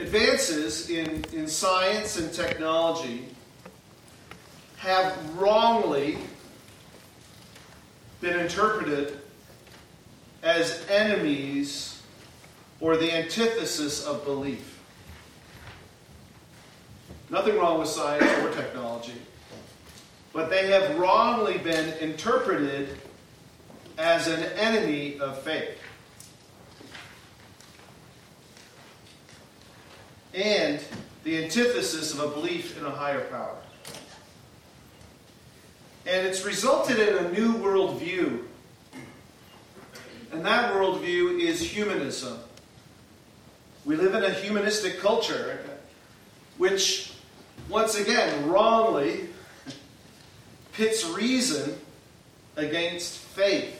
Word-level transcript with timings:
advances 0.00 0.88
in, 0.88 1.24
in 1.32 1.46
science 1.46 2.18
and 2.18 2.32
technology 2.32 3.26
have 4.76 5.14
wrongly 5.38 6.16
been 8.20 8.38
interpreted 8.38 9.20
as 10.42 10.84
enemies 10.88 12.02
or 12.80 12.96
the 12.96 13.12
antithesis 13.12 14.04
of 14.06 14.24
belief. 14.24 14.78
Nothing 17.28 17.56
wrong 17.56 17.78
with 17.78 17.88
science 17.88 18.24
or 18.42 18.50
technology, 18.54 19.20
but 20.32 20.48
they 20.48 20.68
have 20.68 20.98
wrongly 20.98 21.58
been 21.58 21.96
interpreted 21.98 22.98
as 23.98 24.28
an 24.28 24.42
enemy 24.58 25.18
of 25.18 25.40
faith. 25.42 25.79
And 30.34 30.80
the 31.24 31.44
antithesis 31.44 32.14
of 32.14 32.20
a 32.20 32.28
belief 32.28 32.78
in 32.78 32.84
a 32.84 32.90
higher 32.90 33.24
power. 33.26 33.56
And 36.06 36.26
it's 36.26 36.44
resulted 36.44 36.98
in 36.98 37.24
a 37.24 37.32
new 37.32 37.54
worldview. 37.54 38.42
And 40.32 40.44
that 40.46 40.72
worldview 40.72 41.40
is 41.40 41.60
humanism. 41.60 42.38
We 43.84 43.96
live 43.96 44.14
in 44.14 44.24
a 44.24 44.30
humanistic 44.30 45.00
culture, 45.00 45.58
which, 46.58 47.12
once 47.68 47.96
again, 47.96 48.48
wrongly 48.48 49.28
pits 50.72 51.04
reason 51.04 51.76
against 52.56 53.18
faith. 53.18 53.76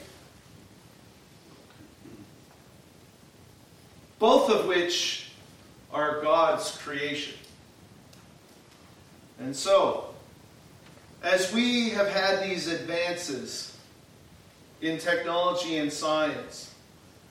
Both 4.19 4.49
of 4.51 4.67
which 4.67 5.30
are 5.93 6.21
God's 6.21 6.77
creation. 6.77 7.35
And 9.39 9.55
so, 9.55 10.13
as 11.23 11.51
we 11.53 11.89
have 11.89 12.07
had 12.07 12.43
these 12.43 12.67
advances 12.67 13.77
in 14.81 14.97
technology 14.97 15.77
and 15.77 15.91
science, 15.91 16.73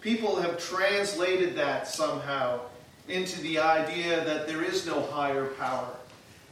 people 0.01 0.37
have 0.41 0.59
translated 0.59 1.57
that 1.57 1.89
somehow 1.89 2.61
into 3.09 3.41
the 3.43 3.59
idea 3.59 4.25
that 4.25 4.47
there 4.47 4.63
is 4.63 4.87
no 4.87 5.03
higher 5.07 5.47
power 5.47 5.91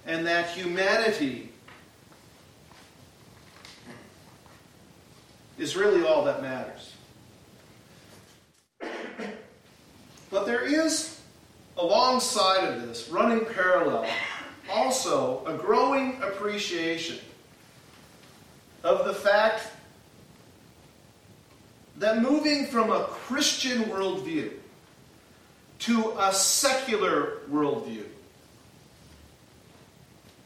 and 0.06 0.26
that 0.26 0.48
humanity 0.50 1.50
is 5.58 5.76
really 5.76 6.04
all 6.04 6.24
that 6.24 6.40
matters. 6.40 6.94
But 10.30 10.46
there 10.46 10.62
is, 10.62 11.17
alongside 11.78 12.64
of 12.64 12.86
this, 12.86 13.08
running 13.08 13.46
parallel, 13.46 14.06
also 14.70 15.44
a 15.46 15.54
growing 15.54 16.20
appreciation 16.22 17.18
of 18.84 19.04
the 19.04 19.14
fact 19.14 19.68
that 21.96 22.22
moving 22.22 22.66
from 22.66 22.90
a 22.90 23.04
Christian 23.04 23.84
worldview 23.84 24.52
to 25.80 26.14
a 26.18 26.32
secular 26.32 27.38
worldview 27.50 28.04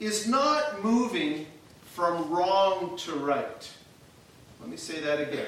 is 0.00 0.26
not 0.26 0.82
moving 0.82 1.46
from 1.94 2.30
wrong 2.30 2.96
to 2.98 3.12
right. 3.12 3.70
Let 4.60 4.70
me 4.70 4.76
say 4.76 5.00
that 5.00 5.20
again. 5.20 5.46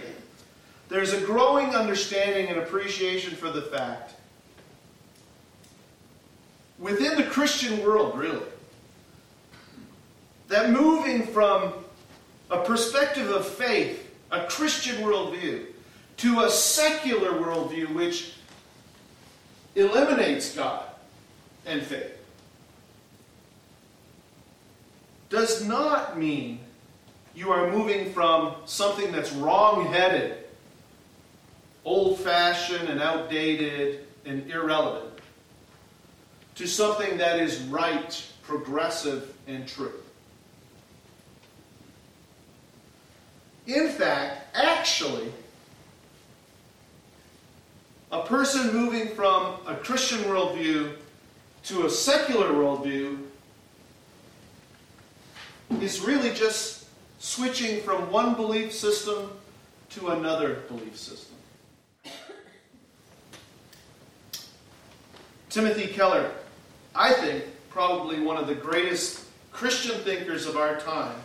There's 0.88 1.12
a 1.12 1.20
growing 1.20 1.74
understanding 1.74 2.48
and 2.48 2.58
appreciation 2.58 3.34
for 3.34 3.50
the 3.50 3.62
fact 3.62 4.13
within 6.78 7.16
the 7.16 7.24
Christian 7.24 7.82
world, 7.82 8.18
really, 8.18 8.44
that 10.48 10.70
moving 10.70 11.26
from 11.26 11.72
a 12.50 12.62
perspective 12.62 13.30
of 13.30 13.46
faith, 13.46 14.14
a 14.30 14.44
Christian 14.46 14.96
worldview, 14.96 15.66
to 16.18 16.40
a 16.40 16.50
secular 16.50 17.32
worldview 17.32 17.92
which 17.94 18.34
eliminates 19.74 20.54
God 20.54 20.84
and 21.66 21.82
faith, 21.82 22.12
does 25.30 25.64
not 25.66 26.18
mean 26.18 26.60
you 27.34 27.50
are 27.50 27.70
moving 27.70 28.12
from 28.12 28.54
something 28.66 29.10
that's 29.10 29.32
wrong 29.32 29.86
headed, 29.86 30.44
old 31.84 32.20
fashioned 32.20 32.88
and 32.88 33.00
outdated 33.02 34.06
and 34.24 34.48
irrelevant, 34.50 35.13
to 36.54 36.66
something 36.66 37.18
that 37.18 37.40
is 37.40 37.60
right, 37.62 38.24
progressive, 38.42 39.34
and 39.46 39.66
true. 39.66 39.92
In 43.66 43.88
fact, 43.88 44.54
actually, 44.54 45.32
a 48.12 48.22
person 48.22 48.72
moving 48.72 49.08
from 49.14 49.56
a 49.66 49.74
Christian 49.74 50.18
worldview 50.20 50.96
to 51.64 51.86
a 51.86 51.90
secular 51.90 52.50
worldview 52.50 53.18
is 55.80 56.00
really 56.00 56.32
just 56.32 56.86
switching 57.18 57.80
from 57.80 58.10
one 58.12 58.34
belief 58.34 58.72
system 58.72 59.30
to 59.90 60.10
another 60.10 60.62
belief 60.68 60.96
system. 60.96 61.34
Timothy 65.48 65.86
Keller, 65.86 66.30
I 66.94 67.12
think 67.12 67.44
probably 67.70 68.20
one 68.20 68.36
of 68.36 68.46
the 68.46 68.54
greatest 68.54 69.24
Christian 69.52 69.96
thinkers 70.00 70.46
of 70.46 70.56
our 70.56 70.78
time, 70.80 71.16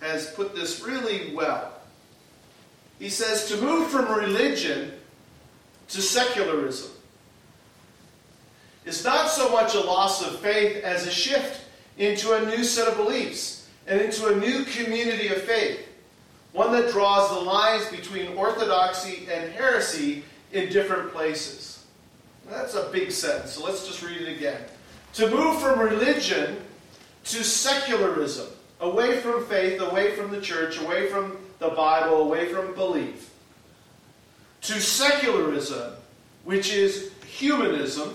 has 0.00 0.30
put 0.30 0.54
this 0.54 0.82
really 0.82 1.34
well. 1.34 1.72
He 2.98 3.08
says 3.08 3.46
to 3.48 3.56
move 3.58 3.88
from 3.88 4.08
religion 4.08 4.92
to 5.88 6.00
secularism 6.00 6.90
is 8.86 9.04
not 9.04 9.30
so 9.30 9.50
much 9.50 9.74
a 9.74 9.80
loss 9.80 10.26
of 10.26 10.40
faith 10.40 10.82
as 10.82 11.06
a 11.06 11.10
shift 11.10 11.60
into 11.98 12.32
a 12.32 12.46
new 12.46 12.64
set 12.64 12.88
of 12.88 12.96
beliefs 12.96 13.68
and 13.86 14.00
into 14.00 14.28
a 14.28 14.36
new 14.36 14.64
community 14.64 15.28
of 15.28 15.42
faith, 15.42 15.86
one 16.52 16.72
that 16.72 16.90
draws 16.90 17.30
the 17.30 17.40
lines 17.40 17.86
between 17.88 18.36
orthodoxy 18.36 19.28
and 19.30 19.52
heresy 19.52 20.24
in 20.52 20.70
different 20.70 21.12
places. 21.12 21.79
That's 22.50 22.74
a 22.74 22.90
big 22.90 23.12
sentence, 23.12 23.52
so 23.52 23.64
let's 23.64 23.86
just 23.86 24.02
read 24.02 24.20
it 24.20 24.36
again. 24.36 24.60
To 25.14 25.30
move 25.30 25.60
from 25.60 25.78
religion 25.78 26.56
to 27.24 27.44
secularism 27.44 28.48
away 28.80 29.20
from 29.20 29.46
faith, 29.46 29.80
away 29.80 30.16
from 30.16 30.32
the 30.32 30.40
church, 30.40 30.80
away 30.80 31.08
from 31.08 31.38
the 31.60 31.68
Bible, 31.68 32.22
away 32.22 32.52
from 32.52 32.74
belief, 32.74 33.30
to 34.62 34.80
secularism, 34.80 35.92
which 36.44 36.72
is 36.72 37.12
humanism, 37.26 38.14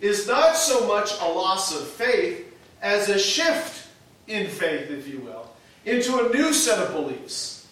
is 0.00 0.28
not 0.28 0.56
so 0.56 0.86
much 0.86 1.10
a 1.20 1.24
loss 1.24 1.74
of 1.74 1.86
faith 1.88 2.56
as 2.82 3.08
a 3.08 3.18
shift 3.18 3.88
in 4.28 4.46
faith, 4.46 4.90
if 4.90 5.08
you 5.08 5.18
will, 5.20 5.50
into 5.86 6.24
a 6.24 6.32
new 6.32 6.52
set 6.52 6.78
of 6.78 6.92
beliefs 6.92 7.66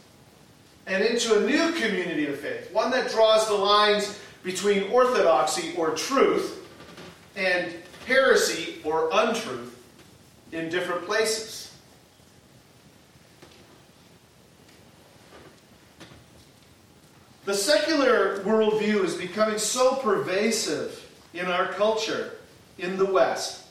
and 0.87 1.04
into 1.04 1.38
a 1.38 1.47
new 1.47 1.72
community 1.72 2.27
of 2.27 2.38
faith, 2.38 2.72
one 2.72 2.91
that 2.91 3.10
draws 3.10 3.47
the 3.47 3.54
lines 3.54 4.19
between 4.47 4.89
orthodoxy 4.93 5.75
or 5.77 5.91
truth 5.91 6.65
and 7.34 7.75
heresy 8.07 8.81
or 8.84 9.11
untruth 9.12 9.77
in 10.53 10.69
different 10.69 11.05
places. 11.05 11.75
The 17.45 17.55
secular 17.55 18.39
worldview 18.45 19.05
is 19.05 19.17
becoming 19.17 19.59
so 19.59 19.97
pervasive 19.97 21.11
in 21.34 21.47
our 21.47 21.67
culture 21.73 22.39
in 22.78 22.97
the 22.97 23.04
West 23.04 23.66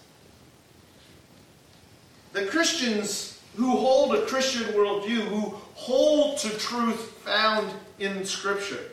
that 2.33 2.49
Christians 2.49 3.41
who 3.55 3.77
hold 3.77 4.13
a 4.13 4.25
Christian 4.25 4.63
worldview, 4.73 5.21
who 5.21 5.55
hold 5.73 6.37
to 6.39 6.49
truth 6.57 7.13
found 7.23 7.71
in 7.99 8.25
Scripture 8.25 8.83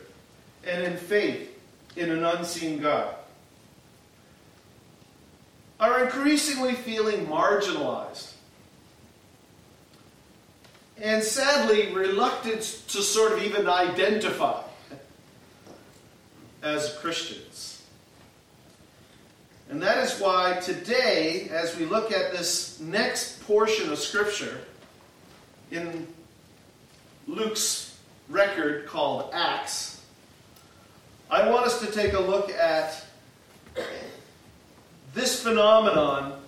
and 0.65 0.85
in 0.85 0.97
faith 0.97 1.49
in 1.97 2.11
an 2.11 2.25
unseen 2.25 2.81
God, 2.81 3.15
are 5.79 6.05
increasingly 6.05 6.75
feeling 6.75 7.27
marginalized. 7.27 8.33
And 11.01 11.23
sadly, 11.23 11.93
reluctant 11.93 12.61
to 12.89 13.03
sort 13.03 13.33
of 13.33 13.43
even 13.43 13.69
identify 13.69 14.63
as 16.63 16.97
Christians. 16.99 17.83
And 19.69 19.83
that 19.83 19.99
is 19.99 20.21
why 20.21 20.61
today, 20.61 21.49
as 21.51 21.77
we 21.77 21.87
look 21.87 22.13
at 22.13 22.31
this 22.31 22.79
next 22.79 23.43
portion 23.47 23.91
of 23.91 23.99
Scripture 23.99 24.61
in 25.71 26.07
Luke's 27.27 27.99
record 28.29 28.87
called 28.87 29.31
Acts, 29.33 29.92
I 31.33 31.49
want 31.49 31.65
us 31.65 31.81
to 31.81 31.87
take 31.87 32.13
a 32.13 32.21
look 32.21 32.51
at 32.51 33.07
this 35.15 35.43
phenomenon, 35.43 36.39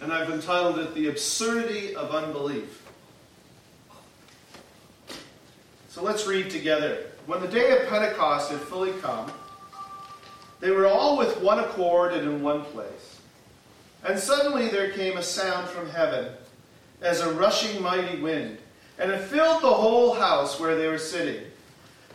and 0.00 0.12
I've 0.12 0.30
entitled 0.30 0.78
it 0.78 0.94
The 0.94 1.08
Absurdity 1.08 1.96
of 1.96 2.14
Unbelief. 2.14 2.88
So 5.88 6.00
let's 6.00 6.28
read 6.28 6.48
together. 6.48 7.06
When 7.26 7.40
the 7.40 7.48
day 7.48 7.76
of 7.76 7.88
Pentecost 7.88 8.52
had 8.52 8.60
fully 8.60 8.92
come, 9.00 9.32
they 10.60 10.70
were 10.70 10.86
all 10.86 11.18
with 11.18 11.40
one 11.40 11.58
accord 11.58 12.12
and 12.12 12.22
in 12.22 12.40
one 12.40 12.62
place. 12.66 13.18
And 14.04 14.16
suddenly 14.16 14.68
there 14.68 14.92
came 14.92 15.16
a 15.16 15.24
sound 15.24 15.68
from 15.68 15.90
heaven 15.90 16.28
as 17.00 17.20
a 17.20 17.32
rushing 17.32 17.82
mighty 17.82 18.20
wind, 18.20 18.58
and 18.96 19.10
it 19.10 19.22
filled 19.22 19.60
the 19.60 19.74
whole 19.74 20.14
house 20.14 20.60
where 20.60 20.76
they 20.76 20.86
were 20.86 20.98
sitting. 20.98 21.42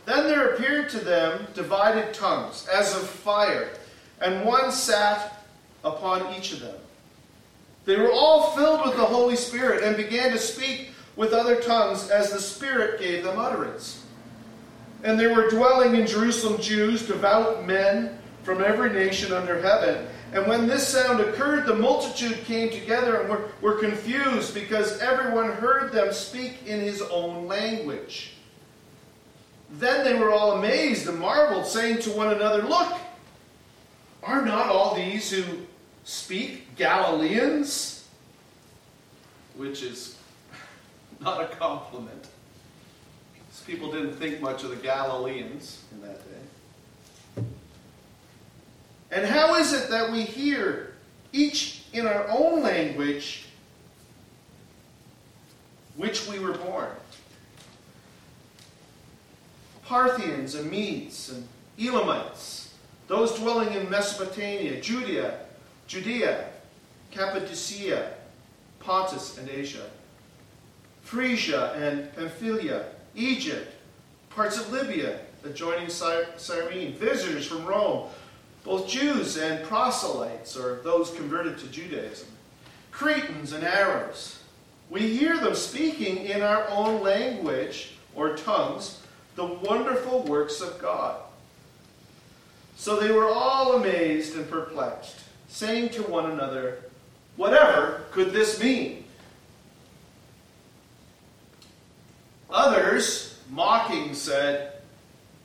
Then 0.08 0.28
there 0.28 0.52
appeared 0.52 0.88
to 0.92 1.00
them 1.00 1.48
divided 1.54 2.14
tongues, 2.14 2.66
as 2.74 2.96
of 2.96 3.02
fire, 3.02 3.72
and 4.22 4.46
one 4.46 4.72
sat 4.72 5.44
upon 5.84 6.34
each 6.34 6.54
of 6.54 6.62
them. 6.62 6.78
They 7.84 7.98
were 7.98 8.14
all 8.14 8.56
filled 8.56 8.86
with 8.86 8.96
the 8.96 9.04
Holy 9.04 9.36
Spirit 9.36 9.84
and 9.84 9.98
began 9.98 10.32
to 10.32 10.38
speak 10.38 10.92
with 11.18 11.34
other 11.34 11.58
tongues 11.58 12.10
as 12.10 12.32
the 12.32 12.40
Spirit 12.40 13.02
gave 13.02 13.26
them 13.26 13.38
utterance. 13.38 14.06
And 15.04 15.20
there 15.20 15.36
were 15.36 15.50
dwelling 15.50 15.96
in 15.96 16.08
Jerusalem 16.08 16.62
Jews, 16.62 17.06
devout 17.06 17.66
men 17.66 18.18
from 18.44 18.64
every 18.64 18.94
nation 18.94 19.34
under 19.34 19.62
heaven. 19.62 20.08
And 20.32 20.48
when 20.48 20.68
this 20.68 20.88
sound 20.88 21.20
occurred, 21.20 21.66
the 21.66 21.76
multitude 21.76 22.46
came 22.46 22.70
together 22.70 23.20
and 23.20 23.30
were, 23.30 23.50
were 23.60 23.76
confused 23.76 24.54
because 24.54 25.00
everyone 25.00 25.52
heard 25.52 25.92
them 25.92 26.14
speak 26.14 26.66
in 26.66 26.80
his 26.80 27.02
own 27.02 27.46
language. 27.46 28.37
Then 29.70 30.04
they 30.06 30.18
were 30.18 30.32
all 30.32 30.54
amazed 30.54 31.08
and 31.08 31.20
marveled, 31.20 31.66
saying 31.66 32.00
to 32.02 32.12
one 32.12 32.34
another, 32.34 32.64
Look, 32.64 32.94
are 34.24 34.46
not 34.46 34.68
all 34.68 34.96
these 34.96 35.30
who 35.30 35.44
speak 36.04 36.76
Galileans? 36.76 38.08
Which 39.56 39.84
is 39.84 40.18
not 41.20 41.42
a 41.42 41.48
compliment. 41.48 42.28
These 43.50 43.62
people 43.66 43.92
didn't 43.92 44.14
think 44.14 44.42
much 44.42 44.64
of 44.64 44.70
the 44.70 44.76
Galileans 44.78 45.84
in 45.92 46.02
that 46.02 46.20
day. 46.20 47.44
And 49.12 49.26
how 49.26 49.56
is 49.56 49.74
it 49.74 49.90
that 49.90 50.12
we 50.12 50.24
hear 50.24 50.94
each 51.34 51.84
in 51.94 52.06
our 52.06 52.28
own 52.30 52.62
language 52.62 53.46
which 55.96 56.28
we 56.28 56.40
were 56.40 56.54
born? 56.54 56.90
Parthians 59.88 60.56
and 60.56 60.70
Medes 60.70 61.32
and 61.32 61.48
Elamites, 61.80 62.74
those 63.08 63.40
dwelling 63.40 63.72
in 63.72 63.90
Mesopotamia, 63.90 64.82
Judea, 64.82 65.40
Judea, 65.88 66.50
Cappadocia, 67.12 68.12
Pontus 68.80 69.38
and 69.38 69.48
Asia, 69.48 69.90
Phrygia 71.04 71.72
and 71.76 72.14
Pamphylia, 72.18 72.88
Egypt, 73.16 73.74
parts 74.30 74.60
of 74.60 74.70
Libya, 74.74 75.20
adjoining 75.46 75.88
Cyrene, 75.88 76.92
visitors 76.96 77.48
from 77.48 77.66
Rome, 77.66 78.10
both 78.66 78.90
Jews 78.90 79.38
and 79.38 79.64
proselytes, 79.66 80.58
or 80.58 80.82
those 80.84 81.12
converted 81.12 81.58
to 81.60 81.68
Judaism, 81.68 82.28
Cretans 82.92 83.54
and 83.54 83.64
Arabs. 83.64 84.44
We 84.90 85.16
hear 85.18 85.38
them 85.38 85.56
speaking 85.56 86.26
in 86.26 86.42
our 86.42 86.68
own 86.68 87.02
language 87.02 87.94
or 88.16 88.36
tongues 88.36 89.02
the 89.38 89.46
wonderful 89.46 90.24
works 90.24 90.62
of 90.62 90.80
God. 90.80 91.22
So 92.76 93.00
they 93.00 93.12
were 93.12 93.30
all 93.30 93.76
amazed 93.76 94.36
and 94.36 94.50
perplexed, 94.50 95.20
saying 95.48 95.90
to 95.90 96.02
one 96.04 96.32
another, 96.32 96.80
Whatever 97.36 98.06
could 98.12 98.34
this 98.34 98.60
mean? 98.60 99.06
Others, 102.50 103.40
mocking, 103.52 104.16
said, 104.16 104.74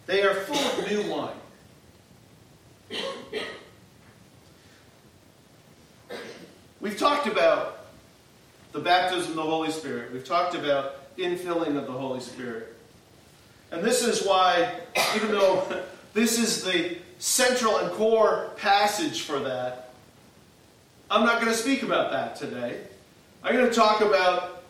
They 0.07 0.23
are 0.23 0.35
full 0.35 0.57
of 0.57 0.91
new 0.91 1.11
wine. 1.13 1.37
We've 6.81 6.99
talked 6.99 7.27
about 7.27 7.85
the 8.73 8.81
baptism 8.81 9.33
of 9.33 9.37
the 9.37 9.43
Holy 9.43 9.71
Spirit. 9.71 10.15
We've 10.15 10.25
talked 10.25 10.55
about 10.55 11.17
infilling 11.19 11.77
of 11.77 11.87
the 11.87 11.93
Holy 11.93 12.21
Spirit. 12.21 12.72
And 13.73 13.83
this 13.83 14.05
is 14.05 14.23
why, 14.23 14.71
even 15.17 15.31
though 15.31 15.67
this 16.13 16.39
is 16.39 16.63
the 16.63 16.99
central 17.19 17.79
and 17.79 17.91
core 17.93 18.51
passage 18.57 19.23
for 19.23 19.39
that, 19.41 19.89
I'm 21.11 21.25
not 21.25 21.41
going 21.41 21.51
to 21.51 21.59
speak 21.59 21.83
about 21.83 22.13
that 22.13 22.37
today. 22.37 22.83
I'm 23.43 23.55
going 23.55 23.69
to 23.69 23.75
talk 23.75 24.03
about 24.03 24.63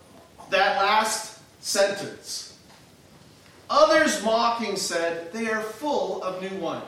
that 0.51 0.77
last 0.77 1.39
sentence. 1.61 2.57
Others 3.69 4.23
mocking 4.23 4.77
said, 4.77 5.33
They 5.33 5.49
are 5.49 5.61
full 5.61 6.23
of 6.23 6.41
new 6.41 6.57
wine. 6.59 6.81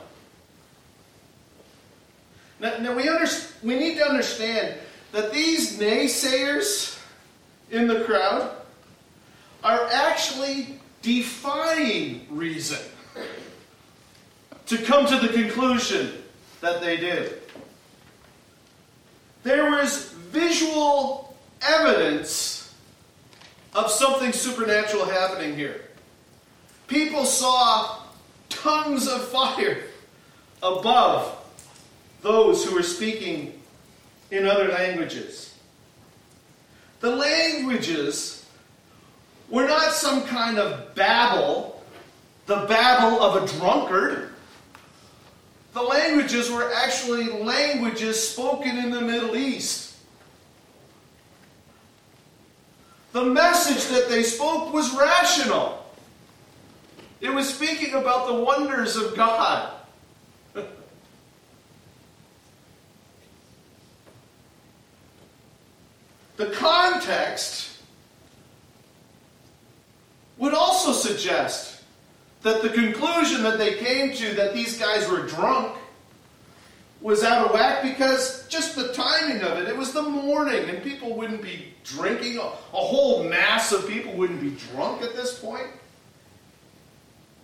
Now, 2.62 2.78
now 2.78 2.96
we, 2.96 3.10
under, 3.10 3.30
we 3.62 3.78
need 3.78 3.98
to 3.98 4.06
understand 4.06 4.78
that 5.12 5.34
these 5.34 5.78
naysayers 5.78 6.98
in 7.72 7.88
the 7.88 8.04
crowd 8.06 8.56
are 9.64 9.90
actually 9.92 10.80
defying 11.06 12.26
reason 12.32 12.80
to 14.66 14.78
come 14.80 15.06
to 15.06 15.20
the 15.20 15.32
conclusion 15.32 16.12
that 16.62 16.82
they 16.82 16.98
did. 16.98 17.42
There 19.44 19.70
was 19.70 20.10
visual 20.32 21.38
evidence 21.62 22.74
of 23.76 23.92
something 23.92 24.32
supernatural 24.32 25.06
happening 25.06 25.56
here. 25.56 25.82
People 26.88 27.26
saw 27.26 28.00
tongues 28.50 29.08
of 29.08 29.28
fire 29.28 29.84
above 30.64 31.38
those 32.24 32.66
who 32.66 32.74
were 32.74 32.82
speaking 32.82 33.62
in 34.32 34.48
other 34.48 34.70
languages. 34.70 35.54
The 37.02 37.16
languages 37.16 38.45
were 39.50 39.68
not 39.68 39.94
some 39.94 40.24
kind 40.24 40.58
of 40.58 40.96
babble, 40.96 41.84
the 42.46 42.66
babble 42.68 43.22
of 43.22 43.44
a 43.44 43.48
drunkard. 43.58 44.32
The 45.74 45.82
languages 45.82 46.50
were 46.50 46.72
actually 46.74 47.28
languages 47.44 48.30
spoken 48.30 48.78
in 48.78 48.92
the 48.92 49.02
Middle 49.02 49.36
East. 49.36 49.96
The 53.12 53.26
message 53.26 53.88
that 53.94 54.10
they 54.10 54.24
spoke 54.24 54.74
was 54.74 54.94
rational. 54.96 55.86
It 57.22 57.30
was 57.34 57.48
speaking 57.54 57.94
about 57.94 58.28
the 58.28 58.34
wonders 58.34 58.98
of 58.98 59.16
God. 59.16 59.72
the 66.38 66.48
context 66.48 67.75
would 70.38 70.54
also 70.54 70.92
suggest 70.92 71.84
that 72.42 72.62
the 72.62 72.70
conclusion 72.70 73.42
that 73.44 73.58
they 73.58 73.76
came 73.76 74.14
to 74.14 74.34
that 74.36 74.54
these 74.54 74.78
guys 74.78 75.10
were 75.10 75.26
drunk 75.26 75.76
was 77.02 77.24
out 77.24 77.46
of 77.46 77.54
whack 77.54 77.84
because 77.84 78.48
just 78.48 78.76
the 78.76 78.92
timing 78.94 79.42
of 79.44 79.58
it. 79.58 79.68
It 79.68 79.78
was 79.78 79.94
the 79.94 80.02
morning, 80.02 80.70
and 80.70 80.82
people 80.82 81.16
wouldn't 81.16 81.42
be 81.42 81.74
drinking. 81.84 82.38
A, 82.38 82.42
whole 82.42 83.24
mass 83.24 83.72
of 83.72 83.88
people 83.88 84.14
wouldn't 84.14 84.42
be 84.42 84.52
drunk 84.72 85.02
at 85.02 85.16
this 85.16 85.38
point. 85.40 85.68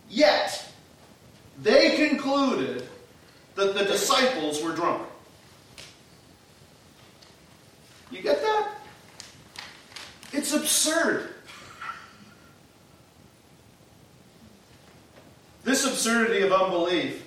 Yet, 0.10 0.68
they 1.62 1.96
concluded 1.96 2.88
that 3.56 3.74
the 3.76 3.86
disciples 3.86 4.64
were 4.64 4.72
drunk. 4.72 5.08
You 8.10 8.22
get 8.22 8.42
that? 8.42 8.74
It's 10.34 10.54
absurd. 10.54 11.31
This 15.64 15.86
absurdity 15.86 16.42
of 16.42 16.52
unbelief 16.52 17.24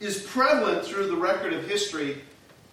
is 0.00 0.22
prevalent 0.22 0.84
through 0.84 1.08
the 1.08 1.16
record 1.16 1.52
of 1.52 1.66
history, 1.66 2.18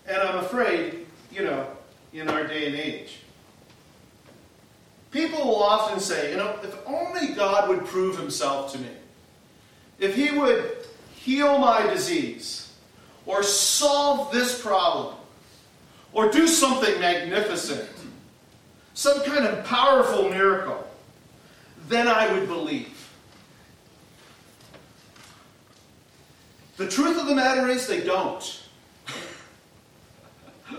and 0.05 0.17
I'm 0.17 0.43
afraid, 0.43 1.05
you 1.31 1.43
know, 1.43 1.67
in 2.13 2.29
our 2.29 2.45
day 2.45 2.67
and 2.67 2.75
age. 2.75 3.19
People 5.11 5.45
will 5.45 5.63
often 5.63 5.99
say, 5.99 6.31
you 6.31 6.37
know, 6.37 6.59
if 6.61 6.75
only 6.85 7.33
God 7.33 7.69
would 7.69 7.85
prove 7.85 8.17
himself 8.17 8.73
to 8.73 8.79
me, 8.79 8.89
if 9.97 10.15
he 10.15 10.31
would 10.31 10.85
heal 11.15 11.57
my 11.57 11.81
disease, 11.87 12.73
or 13.25 13.41
solve 13.41 14.31
this 14.33 14.61
problem, 14.61 15.15
or 16.11 16.29
do 16.29 16.47
something 16.47 16.99
magnificent, 16.99 17.89
some 18.93 19.23
kind 19.23 19.45
of 19.45 19.65
powerful 19.65 20.29
miracle 20.29 20.84
then 21.87 22.07
I 22.07 22.31
would 22.31 22.47
believe. 22.47 22.91
The 26.77 26.87
truth 26.87 27.19
of 27.19 27.27
the 27.27 27.35
matter 27.35 27.67
is, 27.69 27.87
they 27.87 28.01
don't. 28.01 28.63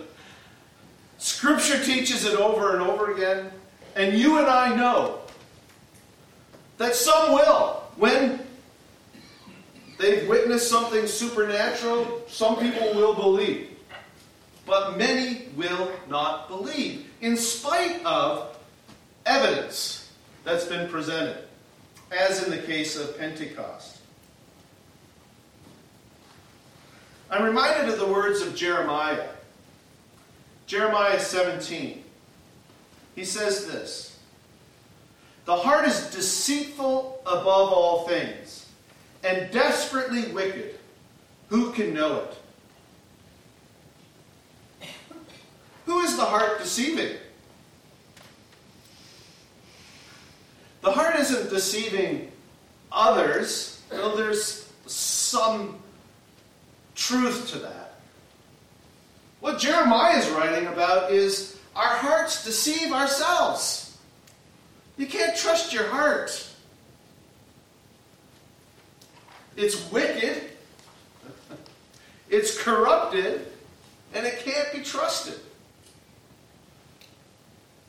Scripture 1.18 1.82
teaches 1.82 2.24
it 2.24 2.38
over 2.38 2.74
and 2.74 2.82
over 2.82 3.14
again, 3.14 3.50
and 3.94 4.18
you 4.18 4.38
and 4.38 4.46
I 4.46 4.74
know 4.74 5.20
that 6.78 6.94
some 6.94 7.32
will. 7.32 7.82
When 7.96 8.40
they've 9.98 10.28
witnessed 10.28 10.68
something 10.68 11.06
supernatural, 11.06 12.24
some 12.28 12.58
people 12.58 12.92
will 12.94 13.14
believe. 13.14 13.70
But 14.66 14.98
many 14.98 15.46
will 15.56 15.90
not 16.10 16.48
believe, 16.48 17.06
in 17.22 17.38
spite 17.38 18.04
of 18.04 18.58
evidence 19.24 19.95
that's 20.46 20.64
been 20.64 20.88
presented, 20.88 21.38
as 22.16 22.44
in 22.44 22.50
the 22.52 22.58
case 22.58 22.96
of 22.96 23.18
Pentecost. 23.18 23.98
I'm 27.28 27.42
reminded 27.42 27.92
of 27.92 27.98
the 27.98 28.06
words 28.06 28.40
of 28.42 28.54
Jeremiah. 28.54 29.26
Jeremiah 30.68 31.18
17. 31.18 32.04
He 33.16 33.24
says 33.24 33.66
this 33.66 34.16
The 35.46 35.56
heart 35.56 35.84
is 35.84 36.10
deceitful 36.12 37.22
above 37.26 37.72
all 37.72 38.06
things, 38.06 38.66
and 39.24 39.50
desperately 39.50 40.30
wicked. 40.30 40.78
Who 41.48 41.72
can 41.72 41.92
know 41.92 42.20
it? 44.80 44.88
Who 45.86 46.00
is 46.02 46.16
the 46.16 46.24
heart 46.24 46.60
deceiving? 46.60 47.16
The 50.86 50.92
heart 50.92 51.16
isn't 51.16 51.50
deceiving 51.50 52.30
others, 52.92 53.82
though 53.90 54.14
there's 54.14 54.72
some 54.86 55.80
truth 56.94 57.50
to 57.50 57.58
that. 57.58 57.96
What 59.40 59.58
Jeremiah 59.58 60.16
is 60.16 60.28
writing 60.30 60.68
about 60.68 61.10
is 61.10 61.58
our 61.74 61.96
hearts 61.96 62.44
deceive 62.44 62.92
ourselves. 62.92 63.98
You 64.96 65.06
can't 65.06 65.36
trust 65.36 65.72
your 65.72 65.88
heart. 65.88 66.48
It's 69.56 69.90
wicked, 69.90 70.40
it's 72.30 72.62
corrupted, 72.62 73.44
and 74.14 74.24
it 74.24 74.38
can't 74.38 74.72
be 74.72 74.82
trusted. 74.84 75.40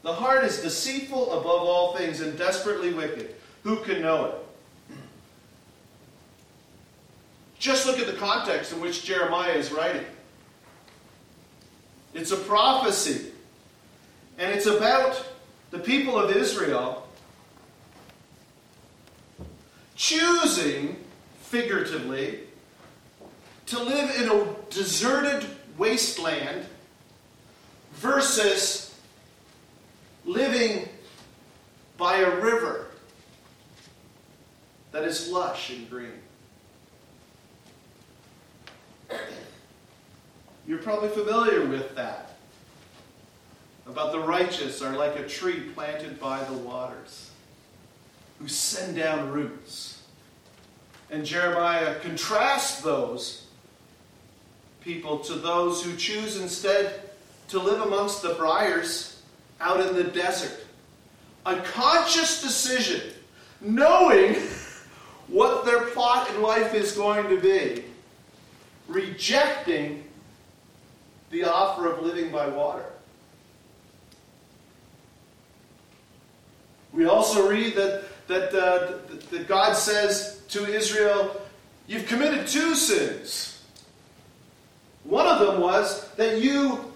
The 0.03 0.13
heart 0.13 0.43
is 0.43 0.61
deceitful 0.61 1.39
above 1.39 1.61
all 1.63 1.95
things 1.95 2.21
and 2.21 2.37
desperately 2.37 2.93
wicked. 2.93 3.35
Who 3.63 3.77
can 3.77 4.01
know 4.01 4.25
it? 4.25 4.35
Just 7.59 7.85
look 7.85 7.99
at 7.99 8.07
the 8.07 8.13
context 8.13 8.71
in 8.71 8.79
which 8.79 9.03
Jeremiah 9.03 9.53
is 9.53 9.71
writing. 9.71 10.05
It's 12.13 12.31
a 12.31 12.37
prophecy. 12.37 13.31
And 14.37 14.53
it's 14.53 14.67
about 14.67 15.25
the 15.71 15.79
people 15.79 16.17
of 16.17 16.35
Israel 16.35 17.07
choosing, 19.95 20.95
figuratively, 21.41 22.41
to 23.65 23.79
live 23.79 24.21
in 24.21 24.29
a 24.29 24.47
deserted 24.69 25.45
wasteland 25.77 26.65
versus 27.93 28.86
living 30.27 30.87
by 31.97 32.17
a 32.17 32.39
river 32.39 32.87
that 34.91 35.03
is 35.03 35.29
lush 35.29 35.71
and 35.71 35.89
green. 35.89 36.11
You're 40.67 40.79
probably 40.79 41.09
familiar 41.09 41.65
with 41.65 41.95
that. 41.95 42.35
About 43.87 44.11
the 44.11 44.19
righteous 44.19 44.81
are 44.81 44.97
like 44.97 45.15
a 45.15 45.25
tree 45.25 45.61
planted 45.73 46.19
by 46.19 46.43
the 46.43 46.53
waters, 46.53 47.31
who 48.37 48.49
send 48.49 48.97
down 48.97 49.31
roots. 49.31 50.03
And 51.09 51.25
Jeremiah 51.25 51.95
contrasts 52.01 52.81
those 52.81 53.45
people 54.81 55.19
to 55.19 55.35
those 55.35 55.81
who 55.81 55.95
choose 55.95 56.37
instead 56.37 57.11
to 57.47 57.59
live 57.59 57.79
amongst 57.79 58.21
the 58.21 58.33
briars 58.33 59.16
out 59.59 59.79
in 59.79 59.95
the 59.95 60.03
desert. 60.03 60.65
A 61.45 61.55
conscious 61.61 62.41
decision, 62.41 63.01
knowing 63.61 64.35
what 65.27 65.65
their 65.65 65.81
plot 65.87 66.29
in 66.31 66.41
life 66.41 66.73
is 66.73 66.91
going 66.93 67.27
to 67.29 67.39
be, 67.39 67.83
rejecting 68.87 70.03
the 71.29 71.43
offer 71.43 71.91
of 71.91 72.01
living 72.03 72.31
by 72.31 72.47
water. 72.47 72.85
We 76.93 77.05
also 77.05 77.49
read 77.49 77.75
that, 77.75 78.05
that, 78.27 78.53
uh, 78.53 78.97
that 79.29 79.47
God 79.47 79.73
says 79.73 80.41
to 80.49 80.65
Israel, 80.65 81.41
You've 81.87 82.05
committed 82.05 82.47
two 82.47 82.75
sins. 82.75 83.63
One 85.05 85.25
of 85.25 85.39
them 85.39 85.61
was 85.61 86.09
that 86.15 86.41
you 86.41 86.86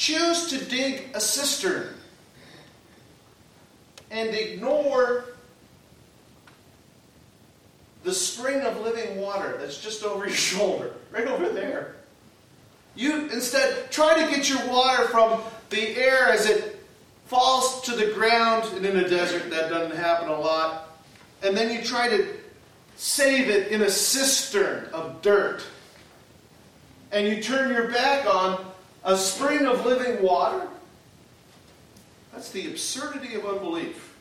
choose 0.00 0.48
to 0.48 0.64
dig 0.64 1.10
a 1.12 1.20
cistern 1.20 1.86
and 4.10 4.30
ignore 4.30 5.26
the 8.02 8.12
spring 8.12 8.62
of 8.62 8.80
living 8.80 9.20
water 9.20 9.58
that's 9.60 9.78
just 9.78 10.02
over 10.02 10.24
your 10.24 10.34
shoulder, 10.34 10.94
right 11.10 11.26
over 11.26 11.50
there. 11.50 11.96
You 12.96 13.28
instead 13.28 13.92
try 13.92 14.14
to 14.24 14.34
get 14.34 14.48
your 14.48 14.66
water 14.68 15.06
from 15.08 15.42
the 15.68 15.94
air 15.96 16.28
as 16.28 16.46
it 16.46 16.82
falls 17.26 17.82
to 17.82 17.92
the 17.94 18.06
ground, 18.14 18.72
and 18.74 18.86
in 18.86 18.96
a 18.96 19.08
desert 19.08 19.50
that 19.50 19.68
doesn't 19.68 19.96
happen 19.96 20.28
a 20.28 20.40
lot. 20.40 20.98
And 21.42 21.54
then 21.54 21.70
you 21.70 21.84
try 21.84 22.08
to 22.08 22.26
save 22.96 23.50
it 23.50 23.68
in 23.68 23.82
a 23.82 23.90
cistern 23.90 24.86
of 24.94 25.20
dirt. 25.20 25.62
And 27.12 27.28
you 27.28 27.42
turn 27.42 27.70
your 27.70 27.90
back 27.90 28.24
on 28.26 28.69
a 29.04 29.16
spring 29.16 29.66
of 29.66 29.84
living 29.84 30.22
water. 30.22 30.68
That's 32.32 32.50
the 32.50 32.68
absurdity 32.68 33.34
of 33.34 33.44
unbelief. 33.46 34.16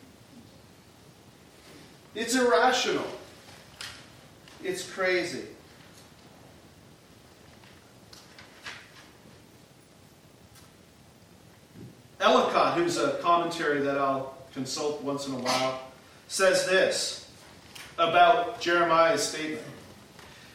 It's 2.15 2.36
irrational. 2.36 3.05
It's 4.63 4.89
crazy. 4.89 5.45
Ellicott, 12.19 12.77
who's 12.77 12.98
a 12.98 13.12
commentary 13.21 13.79
that 13.81 13.98
I'll 13.98 14.36
consult 14.53 15.01
once 15.01 15.27
in 15.27 15.36
a 15.36 15.39
while, 15.39 15.81
says 16.27 16.65
this 16.65 17.29
about 17.98 18.59
Jeremiah's 18.59 19.24
statement. 19.24 19.63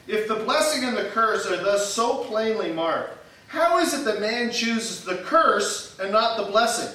If 0.06 0.28
the 0.28 0.34
blessing 0.34 0.84
and 0.84 0.96
the 0.96 1.04
curse 1.04 1.46
are 1.46 1.56
thus 1.56 1.92
so 1.92 2.24
plainly 2.24 2.72
marked, 2.72 3.23
how 3.54 3.78
is 3.78 3.94
it 3.94 4.04
that 4.04 4.20
man 4.20 4.50
chooses 4.50 5.04
the 5.04 5.18
curse 5.18 5.96
and 6.00 6.10
not 6.10 6.36
the 6.36 6.50
blessing? 6.50 6.92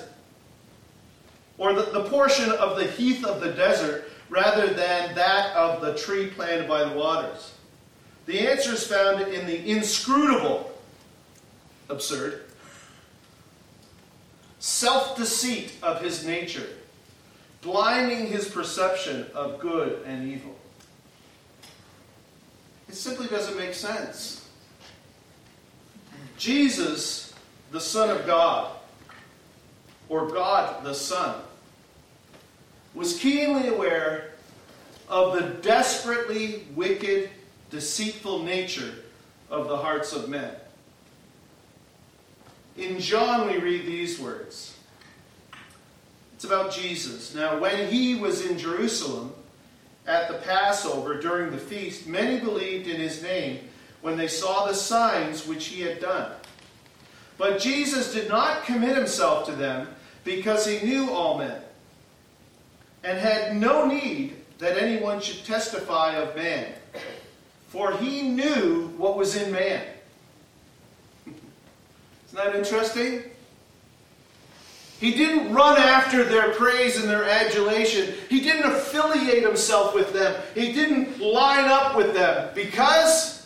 Or 1.57 1.73
the, 1.73 1.83
the 1.91 2.03
portion 2.03 2.51
of 2.51 2.77
the 2.77 2.85
heath 2.85 3.25
of 3.25 3.39
the 3.39 3.51
desert 3.51 4.11
rather 4.29 4.67
than 4.67 5.15
that 5.15 5.55
of 5.55 5.81
the 5.81 5.95
tree 5.97 6.27
planted 6.27 6.67
by 6.67 6.83
the 6.83 6.95
waters? 6.95 7.53
The 8.25 8.47
answer 8.47 8.73
is 8.73 8.85
found 8.85 9.21
in 9.21 9.47
the 9.47 9.71
inscrutable, 9.71 10.71
absurd, 11.87 12.43
self 14.59 15.15
deceit 15.15 15.73
of 15.81 16.01
his 16.01 16.25
nature, 16.25 16.67
blinding 17.61 18.27
his 18.27 18.49
perception 18.49 19.25
of 19.33 19.59
good 19.59 20.03
and 20.05 20.29
evil. 20.29 20.55
It 22.89 22.95
simply 22.95 23.27
doesn't 23.27 23.57
make 23.57 23.73
sense. 23.73 24.38
Jesus, 26.39 27.33
the 27.71 27.81
Son 27.81 28.09
of 28.09 28.25
God, 28.25 28.71
or 30.07 30.27
God 30.29 30.83
the 30.85 30.95
Son, 30.95 31.35
was 32.95 33.19
keenly 33.19 33.67
aware 33.67 34.31
of 35.09 35.33
the 35.33 35.61
desperately 35.61 36.65
wicked, 36.75 37.29
deceitful 37.69 38.43
nature 38.43 38.95
of 39.49 39.67
the 39.67 39.77
hearts 39.77 40.13
of 40.13 40.29
men. 40.29 40.55
In 42.77 42.99
John, 42.99 43.47
we 43.47 43.57
read 43.57 43.85
these 43.85 44.17
words. 44.17 44.77
It's 46.35 46.45
about 46.45 46.71
Jesus. 46.71 47.35
Now, 47.35 47.59
when 47.59 47.91
he 47.91 48.15
was 48.15 48.45
in 48.45 48.57
Jerusalem 48.57 49.33
at 50.07 50.29
the 50.29 50.35
Passover 50.35 51.19
during 51.19 51.51
the 51.51 51.57
feast, 51.57 52.07
many 52.07 52.39
believed 52.39 52.87
in 52.87 52.95
his 52.95 53.21
name 53.21 53.59
when 54.01 54.17
they 54.17 54.27
saw 54.27 54.65
the 54.65 54.73
signs 54.73 55.47
which 55.47 55.65
he 55.65 55.81
had 55.81 55.99
done. 55.99 56.31
But 57.37 57.59
Jesus 57.59 58.13
did 58.13 58.27
not 58.27 58.63
commit 58.65 58.95
himself 58.95 59.45
to 59.45 59.53
them 59.53 59.87
because 60.23 60.65
he 60.65 60.85
knew 60.85 61.11
all 61.11 61.37
men 61.37 61.61
and 63.03 63.17
had 63.17 63.55
no 63.55 63.85
need 63.87 64.35
that 64.59 64.77
anyone 64.77 65.21
should 65.21 65.45
testify 65.45 66.15
of 66.15 66.35
man, 66.35 66.73
for 67.67 67.93
he 67.93 68.23
knew 68.23 68.87
what 68.97 69.17
was 69.17 69.35
in 69.35 69.51
man. 69.51 69.85
Isn't 71.25 72.35
that 72.35 72.55
interesting? 72.55 73.23
He 74.99 75.11
didn't 75.11 75.53
run 75.53 75.77
after 75.77 76.25
their 76.25 76.51
praise 76.55 76.99
and 76.99 77.09
their 77.09 77.23
adulation. 77.23 78.13
He 78.29 78.41
didn't 78.41 78.69
affiliate 78.69 79.43
himself 79.43 79.95
with 79.95 80.11
them. 80.11 80.35
He 80.53 80.73
didn't 80.73 81.21
line 81.21 81.69
up 81.69 81.95
with 81.95 82.13
them 82.13 82.49
because 82.53 83.38